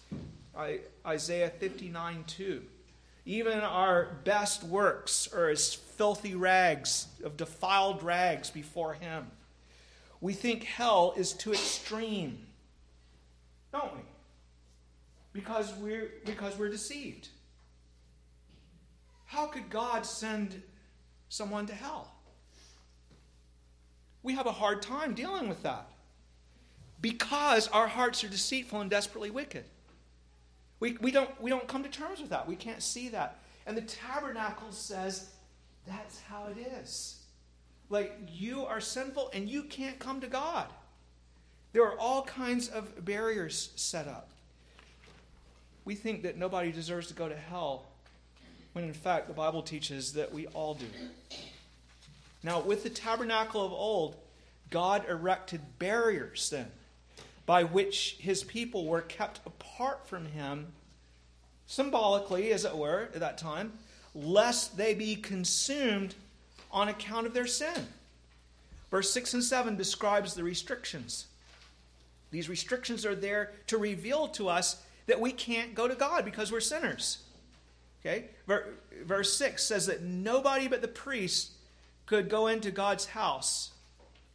[1.05, 2.63] Isaiah 59 2.
[3.25, 9.27] Even our best works are as filthy rags, of defiled rags before him.
[10.19, 12.45] We think hell is too extreme,
[13.71, 14.03] don't we?
[15.33, 17.27] because we're, because we're deceived.
[19.25, 20.61] How could God send
[21.27, 22.12] someone to hell?
[24.23, 25.87] We have a hard time dealing with that
[27.01, 29.65] because our hearts are deceitful and desperately wicked.
[30.79, 32.47] We, we, don't, we don't come to terms with that.
[32.47, 33.39] We can't see that.
[33.67, 35.29] And the tabernacle says
[35.85, 37.19] that's how it is.
[37.89, 40.67] Like, you are sinful and you can't come to God.
[41.73, 44.29] There are all kinds of barriers set up
[45.85, 47.85] we think that nobody deserves to go to hell,
[48.73, 50.85] when in fact the Bible teaches that we all do.
[52.43, 54.17] Now, with the tabernacle of old,
[54.69, 56.71] God erected barriers then
[57.45, 60.67] by which his people were kept apart from him,
[61.67, 63.73] symbolically, as it were, at that time,
[64.15, 66.15] lest they be consumed
[66.71, 67.87] on account of their sin.
[68.89, 71.27] Verse 6 and 7 describes the restrictions.
[72.31, 76.51] These restrictions are there to reveal to us that we can't go to God because
[76.51, 77.23] we're sinners.
[78.01, 78.25] Okay?
[79.05, 81.51] Verse 6 says that nobody but the priest
[82.05, 83.71] could go into God's house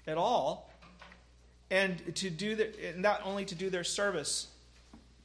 [0.06, 0.70] at all
[1.70, 4.48] and to do the, not only to do their service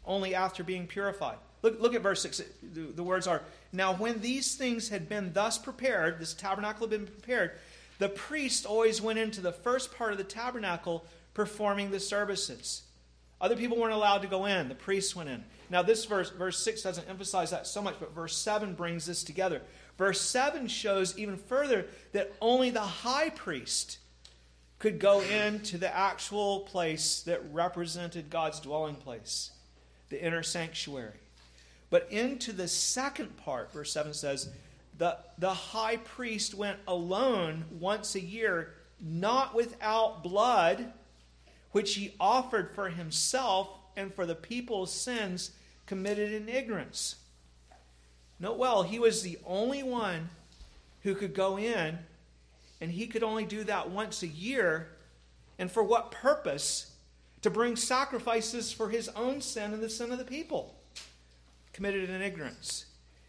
[0.06, 1.38] only after being purified.
[1.62, 2.42] Look, look at verse 6.
[2.74, 6.90] The, the words are Now, when these things had been thus prepared, this tabernacle had
[6.90, 7.52] been prepared,
[8.00, 12.84] the priest always went into the first part of the tabernacle performing the services.
[13.40, 15.44] Other people weren't allowed to go in, the priests went in.
[15.70, 19.24] Now, this verse, verse 6 doesn't emphasize that so much, but verse 7 brings this
[19.24, 19.62] together.
[19.98, 24.00] Verse 7 shows even further that only the high priest
[24.80, 29.52] could go into the actual place that represented God's dwelling place,
[30.10, 31.14] the inner sanctuary.
[31.90, 34.50] But into the second part, verse 7 says,
[34.98, 40.92] the, the high priest went alone once a year, not without blood,
[41.72, 45.52] which he offered for himself and for the people's sins
[45.86, 47.16] committed in ignorance.
[48.40, 50.30] Note well, he was the only one
[51.02, 52.00] who could go in,
[52.82, 54.90] and he could only do that once a year.
[55.60, 56.92] And for what purpose?
[57.44, 60.76] To bring sacrifices for his own sin and the sin of the people
[61.74, 62.86] committed in ignorance.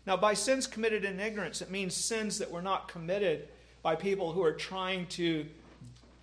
[0.07, 3.49] Now, by sins committed in ignorance, it means sins that were not committed
[3.83, 5.47] by people who are trying to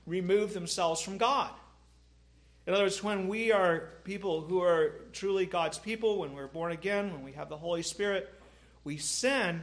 [0.05, 1.49] remove themselves from God.
[2.67, 6.71] In other words, when we are people who are truly God's people, when we're born
[6.71, 8.33] again, when we have the Holy Spirit,
[8.83, 9.61] we sin,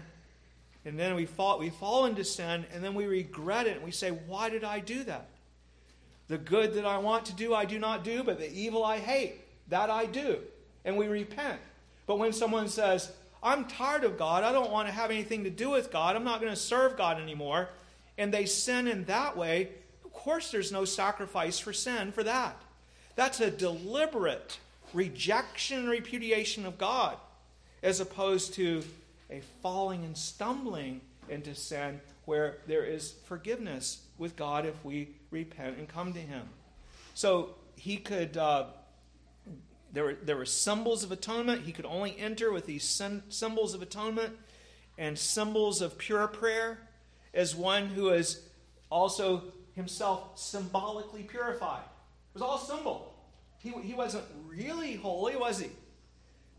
[0.84, 3.90] and then we fall, we fall into sin, and then we regret it, and we
[3.90, 5.28] say, Why did I do that?
[6.28, 8.98] The good that I want to do, I do not do, but the evil I
[8.98, 10.38] hate, that I do.
[10.84, 11.60] And we repent.
[12.06, 13.10] But when someone says,
[13.42, 16.24] I'm tired of God, I don't want to have anything to do with God, I'm
[16.24, 17.68] not going to serve God anymore,
[18.16, 19.68] and they sin in that way,
[20.04, 22.60] of course there's no sacrifice for sin for that.
[23.14, 24.58] That's a deliberate
[24.92, 27.16] rejection and repudiation of God,
[27.82, 28.82] as opposed to
[29.30, 35.78] a falling and stumbling into sin where there is forgiveness with God if we repent
[35.78, 36.42] and come to Him.
[37.14, 38.66] So he could, uh,
[39.92, 41.62] there, were, there were symbols of atonement.
[41.62, 42.84] He could only enter with these
[43.28, 44.36] symbols of atonement
[44.96, 46.78] and symbols of pure prayer
[47.32, 48.42] as one who is
[48.90, 51.82] also himself symbolically purified.
[52.34, 53.14] It was all symbol.
[53.58, 55.70] He, he wasn't really holy, was he?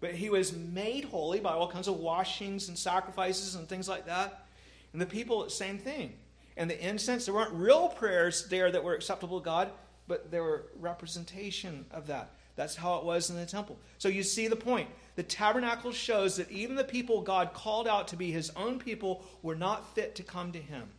[0.02, 4.06] But he was made holy by all kinds of washings and sacrifices and things like
[4.06, 4.46] that.
[4.94, 6.14] And the people, same thing.
[6.56, 9.72] And the incense, there weren't real prayers there that were acceptable to God,
[10.08, 12.32] but there were representation of that.
[12.56, 13.78] That's how it was in the temple.
[13.98, 14.90] So you see the point.
[15.16, 19.24] The tabernacle shows that even the people God called out to be his own people
[19.42, 20.90] were not fit to come to him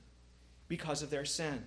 [0.69, 1.65] because of their sin.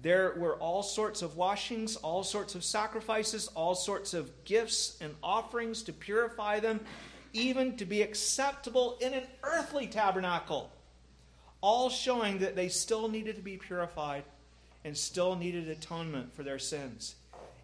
[0.00, 5.14] There were all sorts of washings, all sorts of sacrifices, all sorts of gifts and
[5.22, 6.80] offerings to purify them,
[7.32, 10.70] even to be acceptable in an earthly tabernacle.
[11.60, 14.24] All showing that they still needed to be purified
[14.84, 17.14] and still needed atonement for their sins.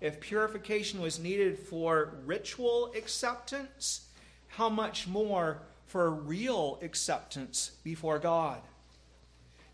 [0.01, 4.07] If purification was needed for ritual acceptance,
[4.47, 8.61] how much more for real acceptance before God?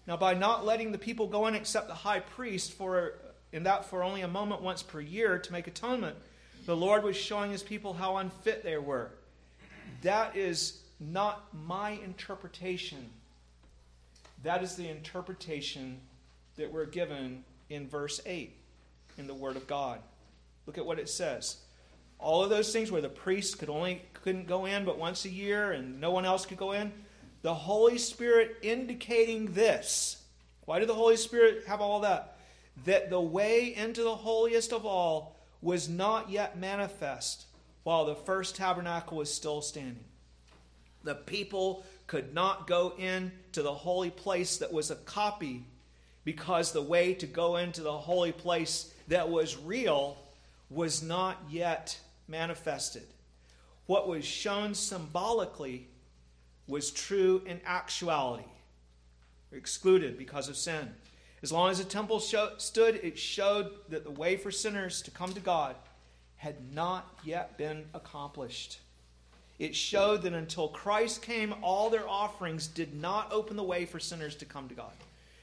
[0.06, 3.14] Now, by not letting the people go in except the high priest for
[3.52, 6.16] in that for only a moment once per year to make atonement,
[6.66, 9.12] the Lord was showing his people how unfit they were.
[10.02, 13.10] That is not my interpretation.
[14.42, 16.00] That is the interpretation
[16.56, 18.54] that we're given in verse 8
[19.18, 20.00] in the Word of God.
[20.66, 21.58] Look at what it says.
[22.18, 25.30] All of those things where the priest could only couldn't go in but once a
[25.30, 26.92] year and no one else could go in,
[27.44, 30.22] the Holy Spirit indicating this.
[30.64, 32.38] Why did the Holy Spirit have all that?
[32.86, 37.44] That the way into the holiest of all was not yet manifest
[37.82, 40.04] while the first tabernacle was still standing.
[41.02, 45.66] The people could not go in to the holy place that was a copy
[46.24, 50.16] because the way to go into the holy place that was real
[50.70, 53.04] was not yet manifested.
[53.84, 55.88] What was shown symbolically
[56.66, 58.44] was true in actuality,
[59.52, 60.94] excluded because of sin.
[61.42, 65.10] As long as the temple show, stood, it showed that the way for sinners to
[65.10, 65.76] come to God
[66.36, 68.80] had not yet been accomplished.
[69.58, 74.00] It showed that until Christ came, all their offerings did not open the way for
[74.00, 74.92] sinners to come to God.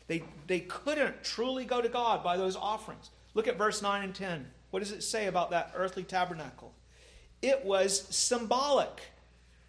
[0.08, 3.12] They, they couldn't truly go to God by those offerings.
[3.34, 4.46] Look at verse 9 and 10.
[4.72, 6.74] What does it say about that earthly tabernacle?
[7.42, 9.02] It was symbolic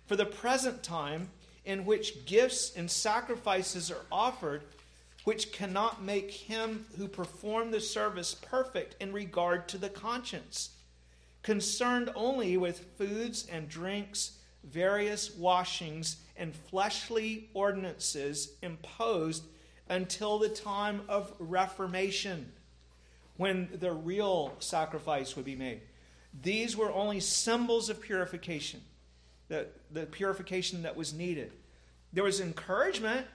[0.07, 1.28] for the present time
[1.64, 4.62] in which gifts and sacrifices are offered
[5.24, 10.70] which cannot make him who performed the service perfect in regard to the conscience,
[11.42, 19.44] concerned only with foods and drinks, various washings, and fleshly ordinances imposed
[19.88, 22.50] until the time of Reformation,
[23.36, 25.80] when the real sacrifice would be made.
[26.42, 28.80] These were only symbols of purification,
[29.53, 31.53] the, the purification that was needed.
[32.14, 33.26] There was encouragement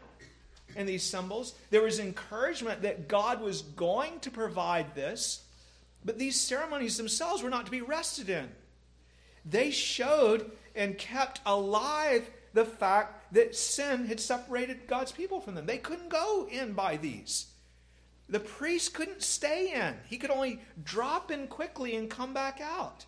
[0.75, 1.53] in these symbols.
[1.69, 5.43] There was encouragement that God was going to provide this,
[6.03, 8.49] but these ceremonies themselves were not to be rested in.
[9.45, 15.67] They showed and kept alive the fact that sin had separated God's people from them.
[15.67, 17.45] They couldn't go in by these.
[18.27, 23.05] The priest couldn't stay in, he could only drop in quickly and come back out.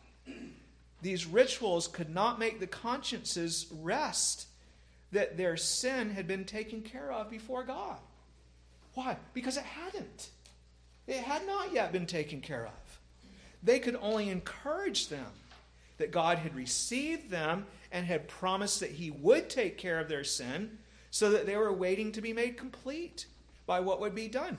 [1.02, 4.48] These rituals could not make the consciences rest
[5.12, 7.98] that their sin had been taken care of before God.
[8.94, 9.18] Why?
[9.34, 10.30] Because it hadn't.
[11.08, 13.00] It had not yet been taken care of.
[13.64, 15.26] They could only encourage them
[15.98, 20.24] that God had received them and had promised that He would take care of their
[20.24, 20.78] sin
[21.12, 23.26] so that they were waiting to be made complete
[23.66, 24.58] by what would be done.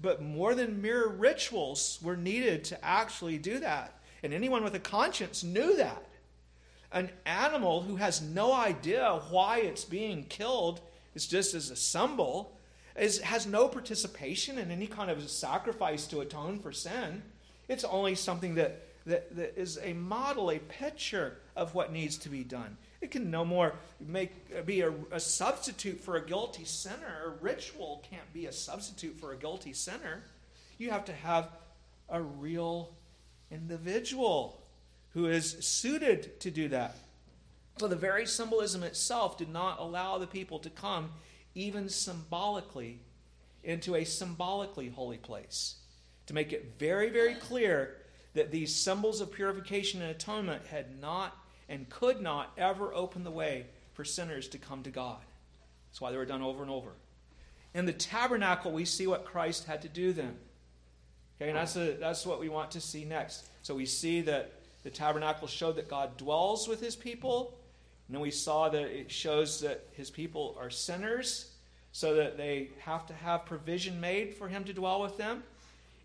[0.00, 3.99] But more than mere rituals were needed to actually do that.
[4.22, 6.04] And anyone with a conscience knew that
[6.92, 10.80] an animal who has no idea why it's being killed
[11.14, 12.58] is just as a symbol,
[12.96, 17.22] is, has no participation in any kind of sacrifice to atone for sin.
[17.68, 22.28] It's only something that, that, that is a model, a picture of what needs to
[22.28, 22.76] be done.
[23.00, 27.22] It can no more make, be a, a substitute for a guilty sinner.
[27.26, 30.22] A ritual can't be a substitute for a guilty sinner.
[30.76, 31.50] You have to have
[32.08, 32.90] a real
[33.50, 34.62] individual
[35.10, 36.96] who is suited to do that.
[37.78, 41.10] So the very symbolism itself did not allow the people to come,
[41.54, 43.00] even symbolically,
[43.64, 45.76] into a symbolically holy place.
[46.26, 47.96] To make it very, very clear
[48.34, 51.36] that these symbols of purification and atonement had not
[51.68, 55.18] and could not ever open the way for sinners to come to God.
[55.88, 56.92] That's why they were done over and over.
[57.74, 60.36] In the tabernacle, we see what Christ had to do then.
[61.40, 63.46] Okay, and that's, a, that's what we want to see next.
[63.62, 67.56] So we see that the tabernacle showed that God dwells with his people.
[68.08, 71.50] And then we saw that it shows that his people are sinners,
[71.92, 75.42] so that they have to have provision made for him to dwell with them.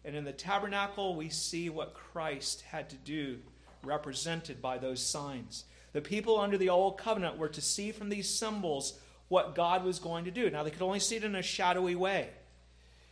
[0.06, 3.40] And in the tabernacle, we see what Christ had to do,
[3.84, 5.66] represented by those signs.
[5.94, 10.00] The people under the old covenant were to see from these symbols what God was
[10.00, 10.50] going to do.
[10.50, 12.30] Now, they could only see it in a shadowy way,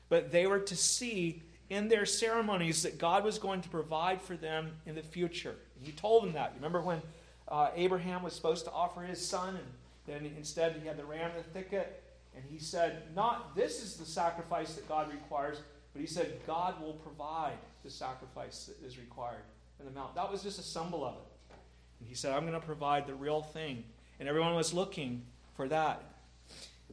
[0.09, 1.41] but they were to see
[1.73, 5.55] in their ceremonies that God was going to provide for them in the future.
[5.81, 6.51] He told them that.
[6.51, 7.01] You Remember when
[7.47, 9.65] uh, Abraham was supposed to offer his son, and
[10.05, 12.03] then instead he had the ram in the thicket,
[12.35, 15.61] and he said, Not this is the sacrifice that God requires,
[15.93, 19.43] but he said, God will provide the sacrifice that is required
[19.79, 20.15] in the mount.
[20.15, 21.55] That was just a symbol of it.
[21.99, 23.83] And he said, I'm going to provide the real thing.
[24.19, 25.23] And everyone was looking
[25.55, 26.03] for that.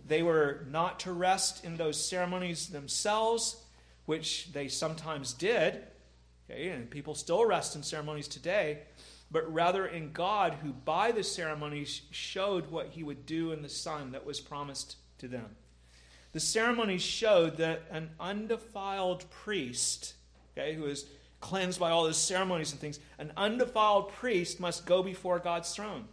[0.06, 3.62] They were not to rest in those ceremonies themselves
[4.10, 5.84] which they sometimes did,
[6.50, 8.80] okay, and people still rest in ceremonies today,
[9.30, 13.68] but rather in God, who by the ceremonies showed what he would do in the
[13.68, 15.46] Son that was promised to them.
[16.32, 20.14] The ceremonies showed that an undefiled priest,
[20.58, 21.06] okay, who is
[21.38, 26.06] cleansed by all those ceremonies and things, an undefiled priest must go before God's throne.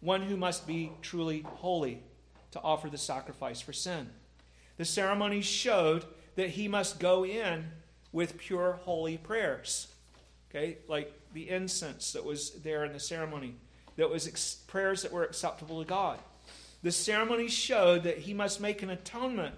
[0.00, 2.02] One who must be truly holy
[2.50, 4.10] to offer the sacrifice for sin.
[4.76, 6.04] The ceremonies showed
[6.36, 7.70] that he must go in
[8.12, 9.88] with pure holy prayers.
[10.50, 13.54] Okay, like the incense that was there in the ceremony,
[13.96, 16.18] that was ex- prayers that were acceptable to God.
[16.82, 19.54] The ceremony showed that he must make an atonement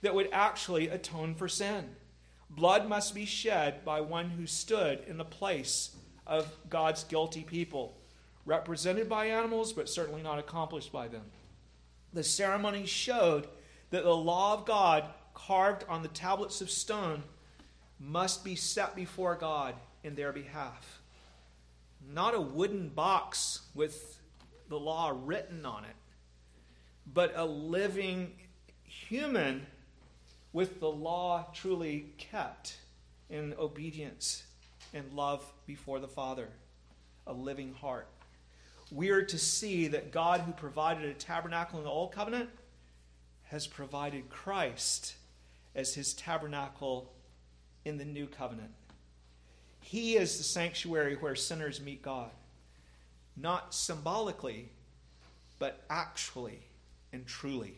[0.00, 1.96] that would actually atone for sin.
[2.48, 7.98] Blood must be shed by one who stood in the place of God's guilty people,
[8.46, 11.24] represented by animals, but certainly not accomplished by them.
[12.12, 13.48] The ceremony showed
[13.90, 15.04] that the law of God
[15.46, 17.22] carved on the tablets of stone
[18.00, 21.00] must be set before God in their behalf.
[22.12, 24.20] Not a wooden box with
[24.68, 25.96] the law written on it,
[27.12, 28.32] but a living
[28.84, 29.66] human
[30.52, 32.76] with the law truly kept
[33.30, 34.44] in obedience
[34.94, 36.48] and love before the Father,
[37.26, 38.06] a living heart.
[38.90, 42.48] We are to see that God, who provided a tabernacle in the Old Covenant,
[43.44, 45.14] has provided Christ
[45.74, 47.12] as his tabernacle
[47.84, 48.70] in the new covenant.
[49.80, 52.30] He is the sanctuary where sinners meet God,
[53.36, 54.70] not symbolically,
[55.58, 56.60] but actually
[57.12, 57.74] and truly.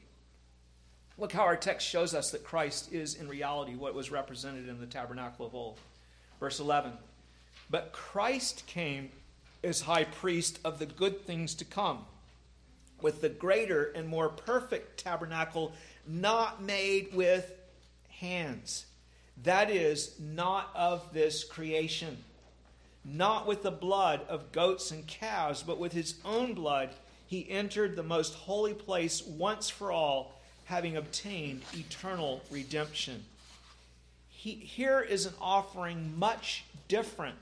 [1.19, 4.81] Look how our text shows us that Christ is in reality what was represented in
[4.81, 5.79] the tabernacle of old.
[6.41, 6.93] Verse 11
[7.69, 9.11] But Christ came
[9.63, 12.07] as high priest of the good things to come,
[13.03, 15.73] with the greater and more perfect tabernacle
[16.07, 17.53] not made with
[18.21, 18.87] hands.
[19.43, 22.19] That is, not of this creation.
[23.05, 26.91] Not with the blood of goats and calves, but with his own blood,
[27.27, 33.25] he entered the most holy place once for all, having obtained eternal redemption.
[34.29, 37.37] He, here is an offering much different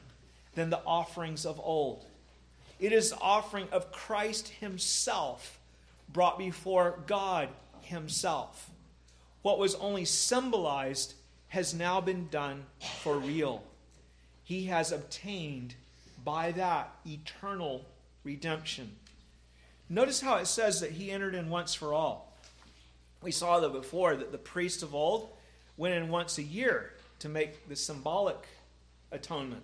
[0.55, 2.05] than the offerings of old.
[2.79, 5.59] It is the offering of Christ Himself
[6.13, 7.49] brought before God
[7.83, 8.71] Himself.
[9.49, 11.15] What was only symbolized
[11.49, 12.67] has now been done
[13.01, 13.65] for real.
[14.45, 15.75] He has obtained
[16.23, 17.87] by that eternal
[18.25, 18.91] redemption.
[19.89, 22.37] Notice how it says that he entered in once for all.
[23.23, 25.31] We saw that before that the priest of old
[25.79, 28.47] went in once a year to make the symbolic
[29.13, 29.63] atonement.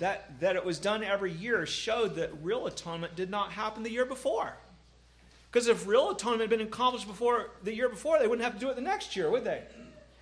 [0.00, 3.92] That, that it was done every year showed that real atonement did not happen the
[3.92, 4.56] year before.
[5.50, 8.60] Because if real atonement had been accomplished before the year before, they wouldn't have to
[8.60, 9.62] do it the next year, would they?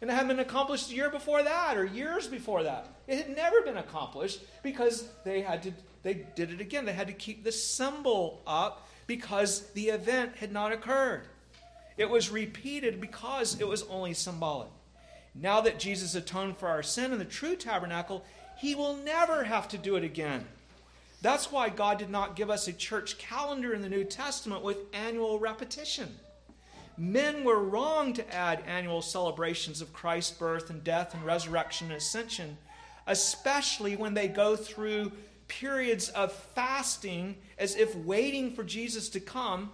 [0.01, 2.87] And it hadn't been accomplished the year before that or years before that.
[3.07, 5.73] It had never been accomplished because they had to
[6.03, 6.85] they did it again.
[6.85, 11.23] They had to keep the symbol up because the event had not occurred.
[11.97, 14.69] It was repeated because it was only symbolic.
[15.35, 18.25] Now that Jesus atoned for our sin in the true tabernacle,
[18.57, 20.47] he will never have to do it again.
[21.21, 24.79] That's why God did not give us a church calendar in the New Testament with
[24.93, 26.09] annual repetition.
[26.97, 31.97] Men were wrong to add annual celebrations of Christ's birth and death and resurrection and
[31.97, 32.57] ascension,
[33.07, 35.13] especially when they go through
[35.49, 39.73] periods of fasting as if waiting for Jesus to come,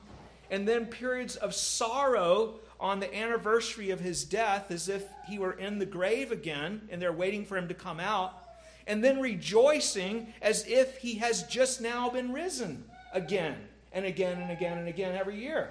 [0.51, 5.53] and then periods of sorrow on the anniversary of his death as if he were
[5.53, 8.44] in the grave again and they're waiting for him to come out
[8.87, 13.57] and then rejoicing as if he has just now been risen again
[13.93, 15.71] and again and again and again every year.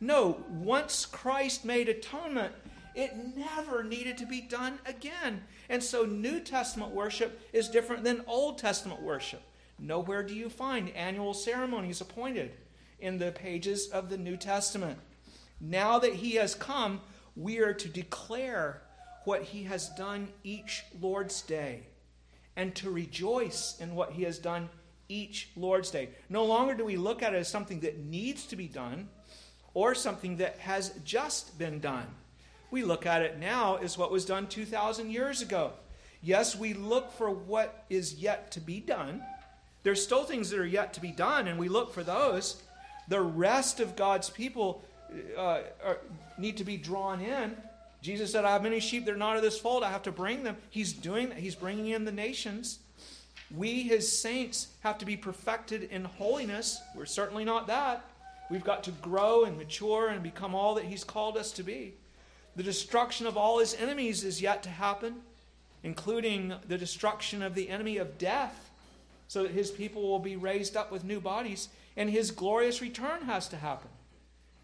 [0.00, 2.52] No, once Christ made atonement,
[2.94, 5.42] it never needed to be done again.
[5.68, 9.42] And so New Testament worship is different than Old Testament worship.
[9.78, 12.52] Nowhere do you find annual ceremonies appointed
[13.00, 14.98] in the pages of the New Testament.
[15.60, 17.00] Now that he has come,
[17.36, 18.82] we are to declare
[19.24, 21.82] what he has done each Lord's day
[22.58, 24.68] and to rejoice in what he has done
[25.08, 26.08] each Lord's Day.
[26.28, 29.08] No longer do we look at it as something that needs to be done
[29.74, 32.08] or something that has just been done.
[32.72, 35.72] We look at it now as what was done 2,000 years ago.
[36.20, 39.22] Yes, we look for what is yet to be done.
[39.84, 42.60] There's still things that are yet to be done, and we look for those.
[43.06, 44.82] The rest of God's people
[45.36, 45.98] uh, are,
[46.36, 47.56] need to be drawn in
[48.00, 49.82] Jesus said, I have many sheep that are not of this fold.
[49.82, 50.56] I have to bring them.
[50.70, 51.38] He's doing that.
[51.38, 52.78] He's bringing in the nations.
[53.54, 56.80] We, his saints, have to be perfected in holiness.
[56.94, 58.04] We're certainly not that.
[58.50, 61.94] We've got to grow and mature and become all that he's called us to be.
[62.56, 65.16] The destruction of all his enemies is yet to happen,
[65.82, 68.70] including the destruction of the enemy of death,
[69.28, 73.22] so that his people will be raised up with new bodies, and his glorious return
[73.22, 73.90] has to happen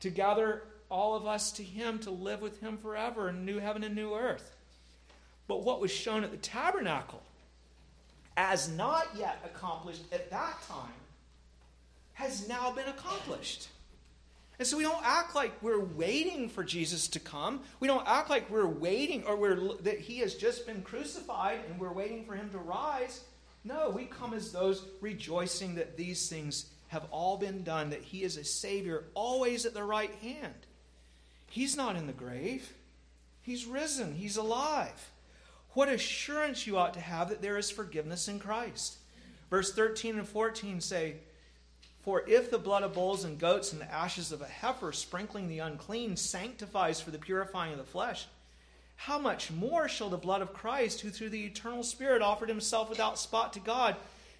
[0.01, 0.63] to gather
[0.95, 4.15] all of us to Him to live with Him forever in new heaven and new
[4.15, 4.55] earth.
[5.49, 7.21] But what was shown at the tabernacle,
[8.37, 10.93] as not yet accomplished at that time,
[12.13, 13.69] has now been accomplished.
[14.61, 17.63] And so we don't act like we're waiting for Jesus to come.
[17.81, 21.81] We don't act like we're waiting or we're, that he has just been crucified and
[21.81, 23.25] we're waiting for him to rise.
[23.65, 28.23] No, we come as those rejoicing that these things have all been done, that he
[28.23, 30.55] is a Savior always at the right hand.
[31.55, 32.73] He's not in the grave,
[33.41, 35.13] He's risen, He's alive.
[35.75, 38.97] What assurance you ought to have that there is forgiveness in Christ.
[39.51, 41.15] Verse 13 and 14 say,
[42.03, 45.47] For if the blood of bulls and goats and the ashes of a heifer sprinkling
[45.47, 48.27] the unclean sanctifies for the purifying of the flesh,
[48.97, 52.91] how much more shall the blood of Christ, who through the eternal Spirit offered himself
[52.91, 53.95] without spot to God,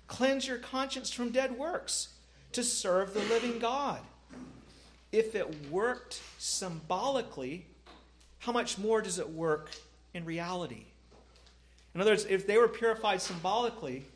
[0.09, 2.09] cleanse your conscience from dead works
[2.51, 4.01] to serve the living God?
[5.15, 7.65] If it worked symbolically,
[8.41, 9.71] how much more does it work
[10.13, 10.87] in reality?
[11.95, 14.07] In other words, if they were purified symbolically,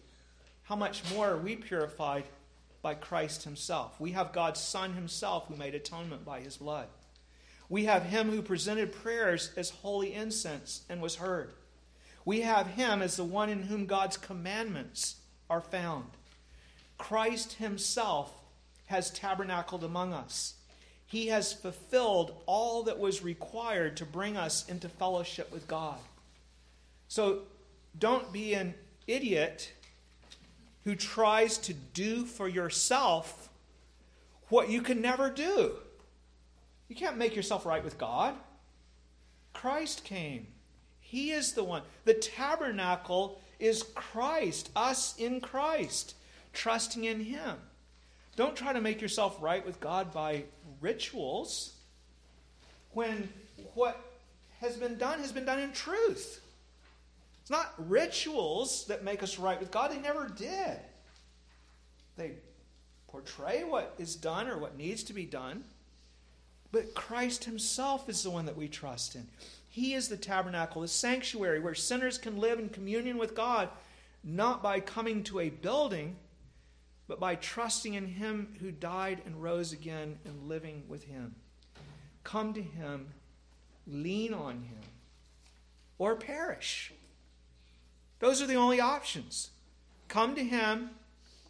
[0.64, 2.24] how much more are we purified
[2.82, 4.00] by Christ Himself?
[4.00, 6.88] We have God's Son Himself who made atonement by His blood.
[7.68, 11.52] We have Him who presented prayers as holy incense and was heard.
[12.24, 15.16] We have Him as the one in whom God's commandments
[15.48, 16.06] are found.
[16.98, 18.32] Christ Himself
[18.86, 20.54] has tabernacled among us.
[21.08, 25.98] He has fulfilled all that was required to bring us into fellowship with God.
[27.08, 27.40] So
[27.98, 28.74] don't be an
[29.06, 29.72] idiot
[30.84, 33.48] who tries to do for yourself
[34.50, 35.76] what you can never do.
[36.88, 38.34] You can't make yourself right with God.
[39.54, 40.46] Christ came.
[41.00, 41.82] He is the one.
[42.04, 46.14] The tabernacle is Christ, us in Christ,
[46.52, 47.56] trusting in Him.
[48.38, 50.44] Don't try to make yourself right with God by
[50.80, 51.72] rituals
[52.92, 53.28] when
[53.74, 54.00] what
[54.60, 56.40] has been done has been done in truth.
[57.40, 60.78] It's not rituals that make us right with God, they never did.
[62.16, 62.34] They
[63.08, 65.64] portray what is done or what needs to be done.
[66.70, 69.26] But Christ Himself is the one that we trust in.
[69.68, 73.68] He is the tabernacle, the sanctuary where sinners can live in communion with God,
[74.22, 76.14] not by coming to a building,
[77.08, 81.34] but by trusting in Him who died and rose again and living with Him.
[82.22, 83.08] Come to Him,
[83.86, 84.82] lean on Him,
[85.96, 86.92] or perish.
[88.20, 89.50] Those are the only options.
[90.08, 90.90] Come to Him,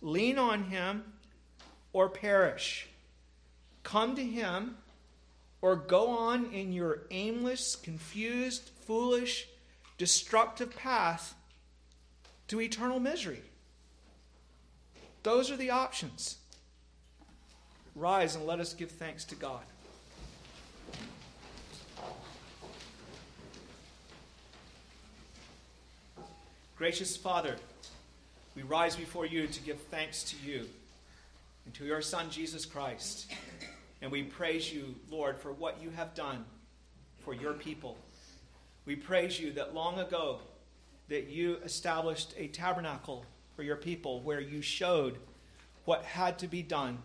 [0.01, 1.03] lean on Him,
[1.93, 2.89] or perish.
[3.83, 4.77] Come to Him,
[5.61, 9.49] or go on in your aimless, confused, foolish,
[9.97, 11.35] destructive path
[12.47, 13.43] to eternal misery.
[15.23, 16.39] Those are the options.
[17.95, 19.63] Rise and let us give thanks to God.
[26.77, 27.57] Gracious Father,
[28.55, 30.65] we rise before you to give thanks to you
[31.65, 33.33] and to your Son, Jesus Christ.
[34.01, 36.45] And we praise you, Lord, for what you have done
[37.25, 37.99] for your people.
[38.87, 40.39] We praise you that long ago
[41.09, 43.25] that you established a tabernacle
[43.59, 45.19] for your people where you showed
[45.85, 46.97] what had to be done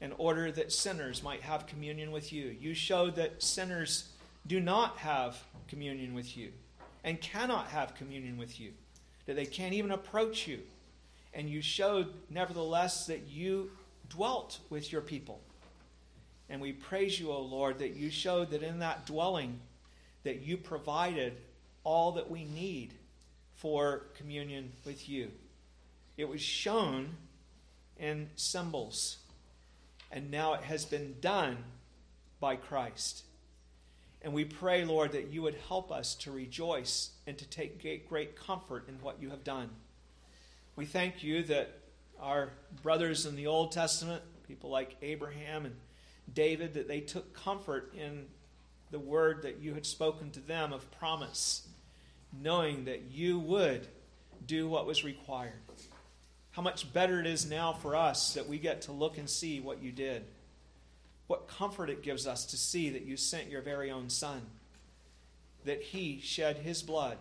[0.00, 2.56] in order that sinners might have communion with you.
[2.60, 4.10] You showed that sinners
[4.46, 5.36] do not have
[5.66, 6.52] communion with you
[7.02, 8.70] and cannot have communion with you,
[9.24, 10.60] that they can't even approach you.
[11.34, 13.72] And you showed, nevertheless, that you
[14.08, 15.40] dwelt with your people.
[16.48, 19.58] And we praise you, O Lord, that you showed that in that dwelling
[20.22, 21.36] that you provided
[21.82, 22.94] all that we need
[23.56, 25.32] for communion with you.
[26.16, 27.16] It was shown
[27.98, 29.18] in symbols,
[30.10, 31.58] and now it has been done
[32.40, 33.24] by Christ.
[34.22, 38.34] And we pray, Lord, that you would help us to rejoice and to take great
[38.34, 39.68] comfort in what you have done.
[40.74, 41.80] We thank you that
[42.18, 42.50] our
[42.82, 45.76] brothers in the Old Testament, people like Abraham and
[46.32, 48.26] David, that they took comfort in
[48.90, 51.68] the word that you had spoken to them of promise,
[52.32, 53.86] knowing that you would
[54.46, 55.60] do what was required
[56.56, 59.60] how much better it is now for us that we get to look and see
[59.60, 60.24] what you did.
[61.26, 64.40] What comfort it gives us to see that you sent your very own Son,
[65.66, 67.18] that he shed his blood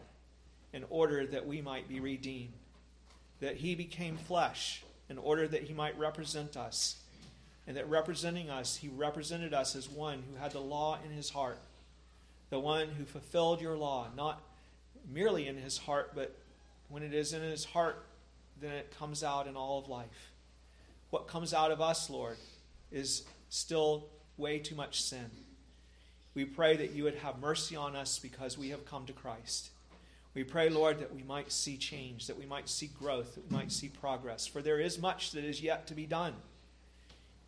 [0.71, 2.53] in order that we might be redeemed,
[3.41, 6.95] that he became flesh in order that he might represent us,
[7.67, 11.29] and that representing us, he represented us as one who had the law in his
[11.29, 11.59] heart,
[12.51, 14.41] the one who fulfilled your law, not
[15.11, 16.33] merely in his heart, but
[16.87, 18.01] when it is in his heart
[18.61, 20.31] then it comes out in all of life.
[21.09, 22.37] What comes out of us, Lord,
[22.91, 25.29] is still way too much sin.
[26.33, 29.69] We pray that you would have mercy on us because we have come to Christ.
[30.33, 33.55] We pray, Lord, that we might see change, that we might see growth, that we
[33.55, 36.33] might see progress, for there is much that is yet to be done.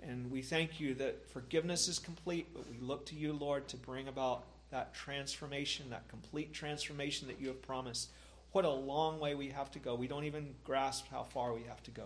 [0.02, 3.78] And we thank you that forgiveness is complete, but we look to you, Lord, to
[3.78, 8.10] bring about that transformation, that complete transformation that you have promised.
[8.52, 9.96] What a long way we have to go.
[9.96, 12.06] We don't even grasp how far we have to go.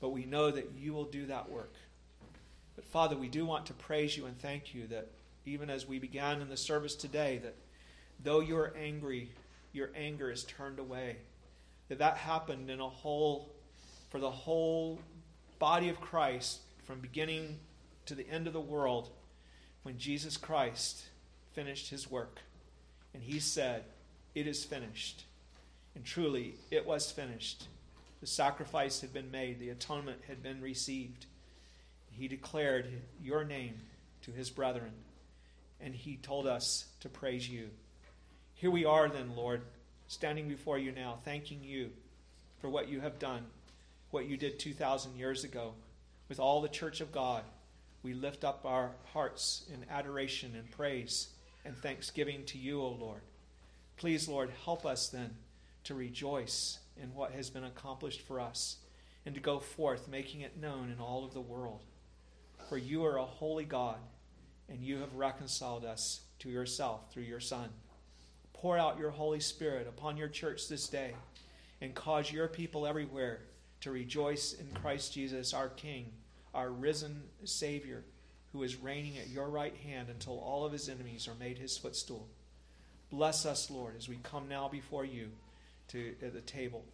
[0.00, 1.74] But we know that you will do that work.
[2.76, 5.08] But Father, we do want to praise you and thank you that
[5.44, 7.56] even as we began in the service today, that
[8.22, 9.30] though you're angry,
[9.72, 11.16] your anger is turned away.
[11.88, 13.50] That that happened in a whole,
[14.10, 15.00] for the whole
[15.58, 17.58] body of Christ from beginning
[18.06, 19.10] to the end of the world
[19.82, 21.04] when Jesus Christ
[21.52, 22.40] finished his work.
[23.14, 23.84] And he said,
[24.34, 25.24] It is finished.
[25.98, 27.66] And truly, it was finished.
[28.20, 31.26] The sacrifice had been made, the atonement had been received.
[32.12, 32.86] He declared
[33.20, 33.80] your name
[34.22, 34.92] to his brethren,
[35.80, 37.70] and he told us to praise you.
[38.54, 39.62] Here we are, then, Lord,
[40.06, 41.90] standing before you now, thanking you
[42.60, 43.46] for what you have done,
[44.12, 45.74] what you did 2,000 years ago.
[46.28, 47.42] With all the church of God,
[48.04, 51.30] we lift up our hearts in adoration and praise
[51.64, 53.22] and thanksgiving to you, O Lord.
[53.96, 55.34] Please, Lord, help us then
[55.88, 58.76] to rejoice in what has been accomplished for us
[59.24, 61.80] and to go forth making it known in all of the world.
[62.68, 63.96] For you are a holy God,
[64.68, 67.70] and you have reconciled us to yourself through your Son.
[68.52, 71.14] Pour out your Holy Spirit upon your church this day
[71.80, 73.40] and cause your people everywhere
[73.80, 76.12] to rejoice in Christ Jesus, our King,
[76.52, 78.04] our risen Savior,
[78.52, 81.78] who is reigning at your right hand until all of his enemies are made his
[81.78, 82.28] footstool.
[83.10, 85.30] Bless us, Lord, as we come now before you
[85.88, 86.84] to at the table.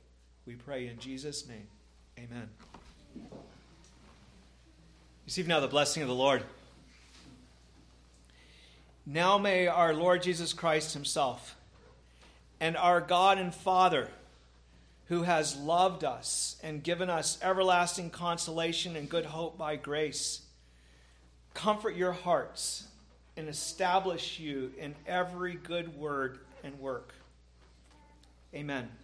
[0.46, 1.66] We pray in Jesus' name.
[2.18, 2.48] Amen.
[5.24, 6.42] Receive now the blessing of the Lord.
[9.06, 11.56] Now may our Lord Jesus Christ Himself
[12.60, 14.08] and our God and Father,
[15.06, 20.42] who has loved us and given us everlasting consolation and good hope by grace,
[21.52, 22.84] comfort your hearts
[23.36, 27.14] and establish you in every good word and work.
[28.54, 29.03] Amen.